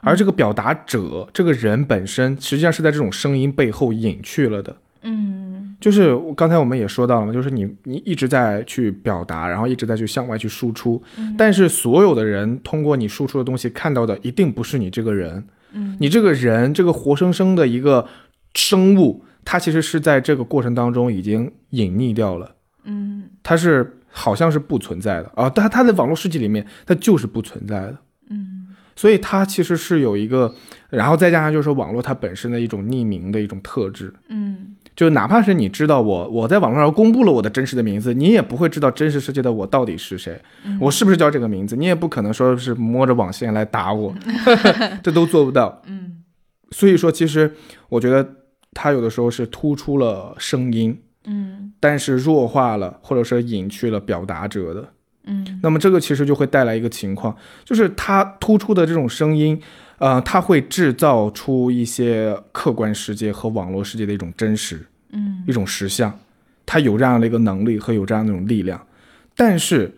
[0.02, 4.76] 而这个表达者，这个人本身，实际上是在这种声音背后隐去了的。
[5.00, 5.33] 嗯
[5.84, 11.34] 就是刚才我们也说到了嘛，就是你你一直在去表达，然后一直在去向外去输出，嗯。
[11.36, 15.94] 但是所有的人通过你输出的东西看到的一定不是你这个人，嗯。
[16.00, 18.08] 你这个人这个活生生的一个
[18.54, 22.54] 生物，它其实是在这个过程当中已经隐匿掉了，
[22.84, 23.24] 嗯。
[23.42, 25.30] 它是好像是不存在的。
[25.34, 27.98] 啊，但它在网络世界里面它就是不存在的。
[28.30, 28.68] 嗯。
[28.96, 30.54] 所以它其实是有一个，
[30.88, 44.14] 然后再加上就是说网络它本身的一种匿名的一种特质，嗯就哪怕是你知道我我在网络上公布了我的真实的名字，你也不会知道真实世界的我到底是谁，嗯我是不是叫这个名字，你也不可能说是摸着网线来打我，
[45.02, 45.82] 这都做不到。
[45.86, 46.22] 嗯
[46.70, 47.54] 所以说，其实
[47.88, 48.28] 我觉得
[48.72, 54.88] 他有的时候是突出了声音，嗯但是弱化了或者是隐去了表达者的。
[55.26, 59.60] 嗯那么这个其实就会带来一个情况，就是他突出的这种声音，
[59.98, 64.86] 呃，它会制造出一些客观世界和网络世界的一种真实。
[65.16, 66.18] 嗯一种实像，
[66.66, 68.84] 它有这样的一个能力和有这样的一种力量，
[69.36, 69.92] 但是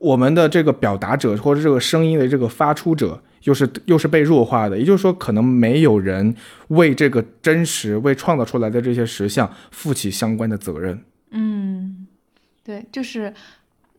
[0.00, 6.34] 我们的这个表达者或者这个声音的这个发出者，又是又是被弱化的，也就是说，可能没有人
[6.68, 10.98] 为这个真实、为创造出来的这些实像负起相关的责任。
[11.30, 12.06] 嗯，
[12.64, 13.34] 对，就是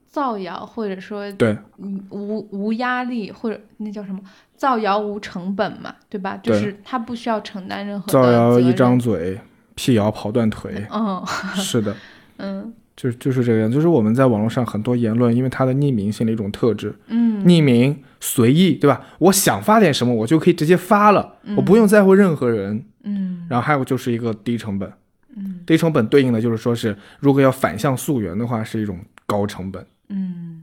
[0.08, 4.20] 造谣或者说对嗯无无压力或者那叫什么
[4.58, 6.38] 造谣无成本嘛，对吧？
[6.38, 9.40] 就是他不需要承担任何造谣一张嘴，
[9.76, 11.24] 辟谣跑断腿，嗯
[11.56, 11.96] 是的。
[12.38, 12.74] 嗯。
[12.96, 17.44] 就就是这个样，就是我们在网络上很多言论，因为它的匿名性的一种特质，嗯。
[17.44, 19.02] 匿名、随意，对吧？
[19.18, 22.86] 我想发点什么，我就可以直接发了，我不用在乎任何人。
[23.04, 23.46] 嗯。
[23.50, 24.90] 然后还有就是一个低成本，
[25.36, 25.60] 嗯。
[25.66, 29.86] 低成本对应的就是说是，如果要反向溯源的话，是一种高成本。
[30.08, 30.55] 嗯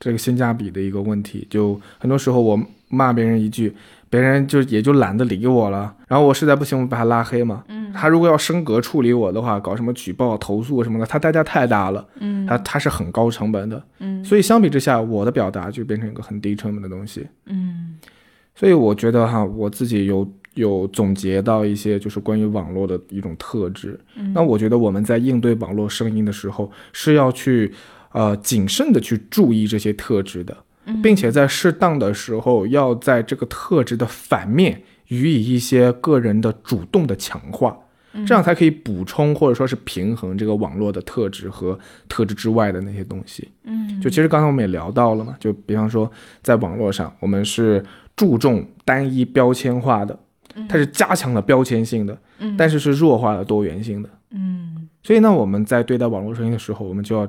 [0.00, 1.46] 这个性价比的一个问题。
[1.50, 3.74] 就很多时候我骂别人一句，
[4.08, 5.94] 别人就也就懒得理我了。
[6.06, 7.64] 然后我实在不行，我把他拉黑嘛。
[7.68, 13.82] 嗯他如果要升格处理我的话，搞什么举报、投诉什么的，他代价太大了，嗯他他是很高成本的。
[13.98, 17.26] 嗯所以相比之下，我的表达就变成一个很低成本的东西。
[17.46, 17.98] 嗯
[18.54, 23.98] 所以我觉得哈，我自己有有总结到一些就是关于网络的一种特质。
[24.16, 27.72] 嗯那我觉得我们在应对网络声音的时候，是要去
[28.18, 30.56] 呃谨慎的去注意这些特质的，
[30.86, 37.76] 嗯并且在适当的时候，要在这个特质的反面予以一些个人的主动的强化。
[38.26, 43.46] 这样才可以补充或者说是平衡这个网络的特质和特质之外的那些东西。
[43.64, 46.10] 嗯就其实刚才我们也聊到了嘛，就比方说
[46.42, 47.84] 在网络上，我们是
[48.16, 50.18] 注重单一标签化的，
[50.68, 54.08] 它是加强了标签性的，嗯但是是弱化了多元性的。
[54.32, 57.28] 嗯所以呢，我们在对待网络声音的时候，我们就要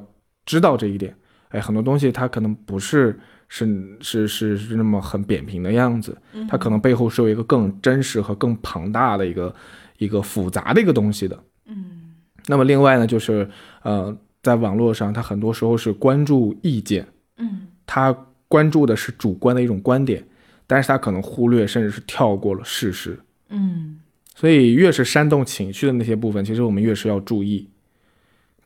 [0.49, 1.15] 知道这一点。
[1.49, 3.65] 哎，很多东西它可能不是是
[4.01, 9.53] 是是是那么很扁平的样子，它可能背后是有一个更真实和更庞大的一个
[9.99, 11.39] 一个复杂的一个东西的。
[11.67, 12.15] 嗯
[12.47, 13.47] 那么另外呢，就是
[13.83, 18.11] 呃，在网络上，它很多时候是关注意见，嗯他
[18.47, 20.23] 关注的是主观的一种观点，
[20.65, 23.19] 但是它可能忽略甚至是跳过了事实。
[23.49, 23.99] 嗯
[24.35, 27.69] 所以越是煽动情绪的那些部分，其实我们越是要注意。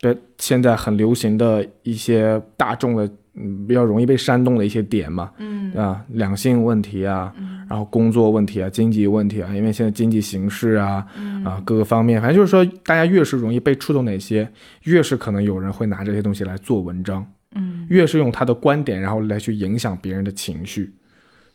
[0.04, 7.34] 对，现在很流行的一些大众的，嗯，比较容易被煽动的一些点嘛，嗯啊，两性问题啊，
[7.70, 11.08] 然后工作问题啊，经济问题啊，因为现在经济形势啊，
[11.46, 14.46] 啊，各个方面，反正就是说，大家越是容易被触动哪些，
[14.84, 17.26] 越是可能有人会拿这些东西来做文章，
[17.56, 20.94] 嗯越是用他的观点，然后来去影响别人的情绪，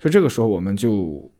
[0.01, 1.31] 所以这个时候我们就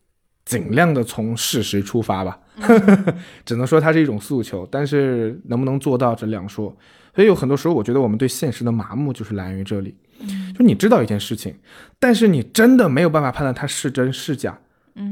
[0.45, 2.39] 尽量的从事实出发吧，
[3.45, 6.77] 只能说它是一种诉求，但是能不能做到这两说。
[7.15, 9.95] 所以有很多时候，我觉得我们对现实的麻木就是来源于这里，
[10.57, 11.55] 就你知道一件事情，
[11.99, 14.57] 但是你真的没有办法判断它是真是假，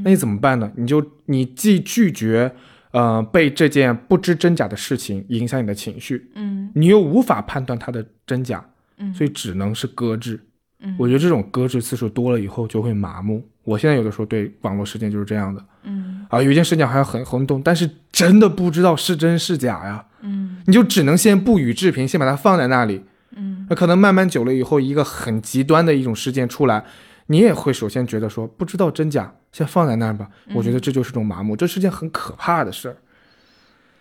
[0.04, 0.70] 那你怎么办呢？
[0.76, 2.52] 你就你既拒绝，
[2.92, 8.64] 呃，被这件不知真假的事情影响你的情绪，嗯你又无法判断它的真假，
[8.98, 10.40] 嗯所以只能是搁置。
[10.80, 13.42] 嗯我觉得这种搁置次数多了以后就会麻木。
[13.64, 23.04] 我现在有的时候对网络事件就是这样的嗯啊，有一件事情好像很轰动，但是真的不知道是真是假呀，嗯你就只能先不予置评，先把它放在那里。
[23.38, 26.84] 嗯那可能慢慢久了以后，一个很极端的一种事件出来，
[27.26, 30.28] 你也会首先觉得说不知道真假，先放在那儿吧。
[30.54, 32.96] 我觉得这就是种麻木，这是件很可怕的事儿。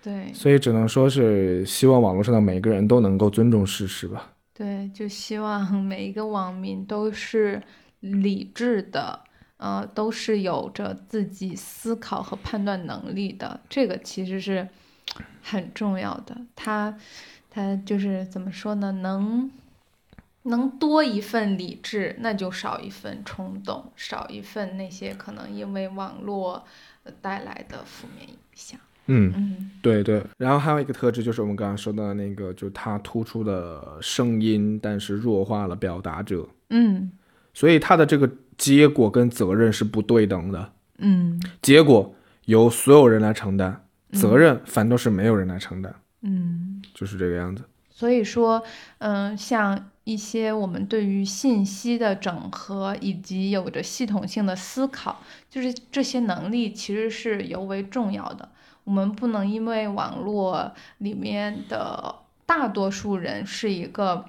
[0.01, 4.33] 对所以只能说是希望网络上的每个人都能够尊重事实吧。
[4.53, 7.61] 对，就希望每一个网民都是
[8.01, 9.19] 理智的，
[9.57, 14.67] 呃，都是有着自己思考和判断能力的，这个其实是
[15.41, 16.35] 很重要的。
[16.55, 16.97] 他
[17.49, 18.91] 他就是怎么说呢？
[18.91, 19.49] 能
[20.43, 26.63] 能多一份理智，那就少一份冲动，少一份那些可能因为网络
[27.03, 28.79] 呃带来的负面影响。
[29.07, 30.23] 嗯，嗯对对。
[30.37, 37.11] 然后还有一个特质就是我们刚刚说到的那个，就他突出的声音，但是弱化了表达者，嗯
[37.55, 40.73] 所以他的这个结果跟责任是不对等的。
[40.99, 42.13] 嗯结果
[42.45, 46.83] 由所有人来承担，责任反倒是没有人来承担，嗯。
[46.93, 47.63] 就是这个样子。
[47.89, 48.61] 所以说，
[48.99, 58.49] 嗯，像一些我们对于信息的整合以及有着系统性的思考，就是这些能力其实是尤为重要的。
[58.83, 64.25] 我们不能因为网络里面的大多数人是一个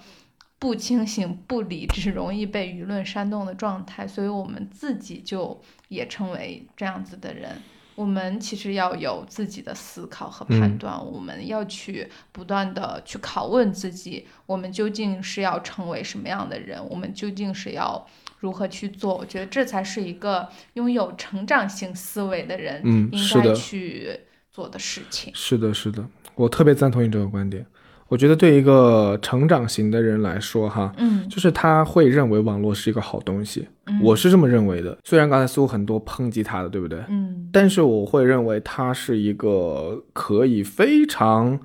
[0.59, 7.51] 不清醒、不理智、容易被舆论煽动的状态，所以我们自己就也成为这样子的人。
[7.95, 18.07] 我们其实要有自己的思考和判嗯断，我们要去不断的去拷问自己，我们究竟是要成为什么样的人，我们究竟是要
[18.39, 19.17] 如何去做？
[19.17, 24.21] 我觉得这才是一个拥有成长性思维的人嗯应该去
[24.53, 25.33] 做的事情。
[25.35, 27.65] 是的，是的，我特别赞同你这个观点。
[28.09, 34.97] 我觉得对一个成长型的人来说，哈，嗯就是他会认为网络是一个好东西，嗯我是这么认为的。
[35.03, 37.01] 虽然刚才似乎很多抨击他的，对不对？
[37.09, 41.59] 嗯但是我会认为它是一个可以非常，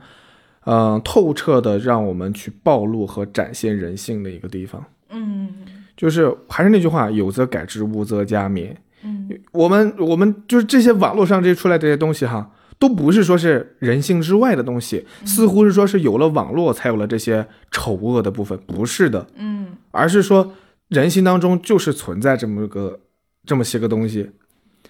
[0.63, 4.83] 呃，透彻的让我们去暴露和展现人性的一个地方。
[5.09, 5.49] 嗯
[5.97, 8.73] 就是还是那句话，有则改之，无则加勉。
[9.03, 12.49] 嗯我们我们就是这些网络上这些出来这些东西哈，
[12.81, 20.53] 都不是说是人性之外的东西，似乎是说是有了网络才有了这些丑恶的部分，不是的，嗯而是说
[20.87, 22.99] 人性当中就是存在这么个
[23.45, 24.31] 这么些个东西，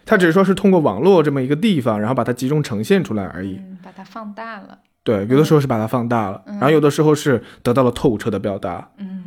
[0.05, 3.57] 它只是说是通过网络这么一个地方，然后把它集中呈现出来而已。
[3.57, 4.79] 嗯，把它放大了。
[5.03, 8.89] 对，有的时候是把它放大了，嗯然后有的时候是得到了透彻的表达。
[8.97, 9.20] 嗯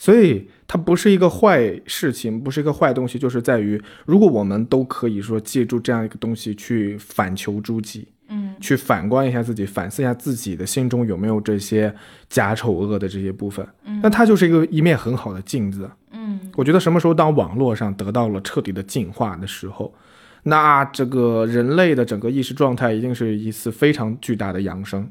[0.00, 11.94] 所以它不是一个坏事情，不是一个坏东西，就是在于如果我们都可以说借助这样一个东西去反求诸己，嗯去反观一下自己，反思一下自己的心中有没有这些
[12.30, 15.90] 假丑恶的这些部分，嗯那它就是一个一面很好的镜子。
[16.12, 19.94] 嗯我觉得什么时候当网络上得到了彻底的净化的时候，
[20.44, 25.06] 那这个人类的整个意识状态一定是一次非常巨大的扬升。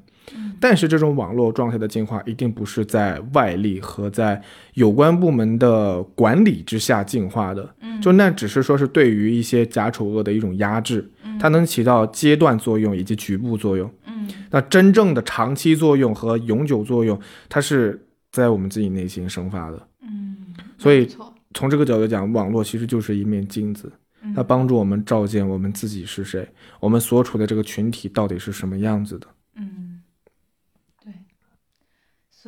[0.60, 4.42] 但是这种网络状态的进化，一定不是在外力和在
[4.74, 7.76] 有关部门的管理之下进化的。
[7.82, 13.92] 嗯就那只是说是对于一些假丑恶的一种压制，它能起到阶段作用以及局部作用。
[14.06, 18.02] 嗯那真正的长期作用和永久作用，它是
[18.32, 19.88] 在我们自己内心生发的。
[20.02, 21.08] 嗯，所以
[21.54, 23.92] 从这个角度讲，网络其实就是一面镜子，
[24.24, 26.48] 嗯它帮助我们照见我们自己是谁，
[26.80, 29.28] 我们所处的这个群体到底是什么样子的。
[29.56, 30.02] 嗯，
[31.04, 31.14] 对，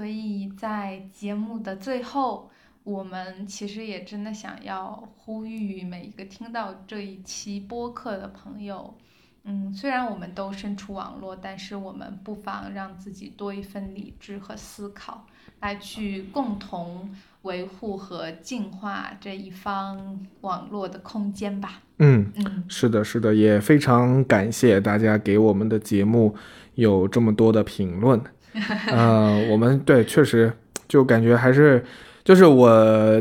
[0.01, 2.49] 所以在节目的最后，
[2.83, 8.97] 我们其实也真的想要呼吁每一个听到这一期播客的朋友，
[9.43, 15.27] 嗯，虽然我们都身处网络，但是我们不妨让自己多一份理智和思考，
[15.59, 17.07] 来去共同
[17.43, 21.83] 维护和净化这一方网络的空间吧。
[21.99, 26.35] 嗯，嗯是的，是的，也非常感谢大家给我们的节目
[26.73, 28.19] 有这么多的评论。
[28.91, 30.51] 呃，我们对确实
[30.87, 31.83] 就感觉还是。
[32.23, 32.69] 就是我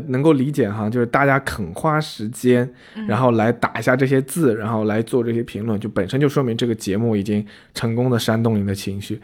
[0.08, 9.18] 能够理解哈，就是大家肯花时间，嗯然后来打一下这些字，然后来做这些评论，就本身就说明这个节目已经成功的煽动你的情绪。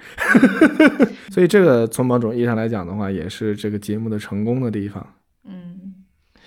[1.31, 5.07] 所以这个从某种意义上来讲的话，也是这个节目的成功的地方。
[5.45, 5.93] 嗯，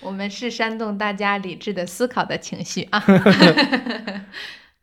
[0.00, 3.00] 我们是煽动大家理智的思考的情绪啊。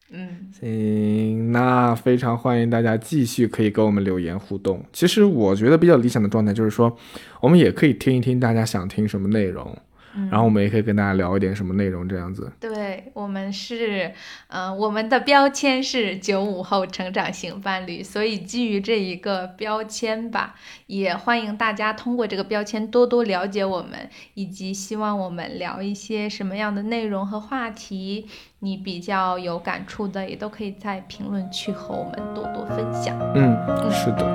[0.10, 4.84] 嗯行，那非常欢迎大家继续可以跟我们留言互动。
[4.93, 6.95] 其实我觉得比较理想的状态就是说，
[7.41, 9.78] 我们也可以听一听大家想听什么内容，
[10.18, 12.51] 嗯，然后我们也可以跟大家聊一点什么内容，这样子。
[12.59, 14.11] 对我们是，
[14.47, 20.55] 呃，我们的标签是九五后成长型伴侣，所以基于这一个标签吧，
[20.88, 28.28] 也欢迎大家通过这个标签多多了解我们，以及希望我们聊一些什么样的内容和话题，
[28.59, 33.15] 你比较有感触的，也都可以在评论区和我们多多分享。
[33.36, 33.55] 嗯，
[33.91, 34.26] 是的。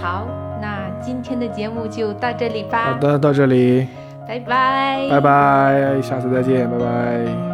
[0.00, 0.26] 好，
[0.60, 3.86] 那今天的节目就到这里吧，好的，到这里，
[4.26, 7.49] 拜拜，拜拜，下次再见，拜拜。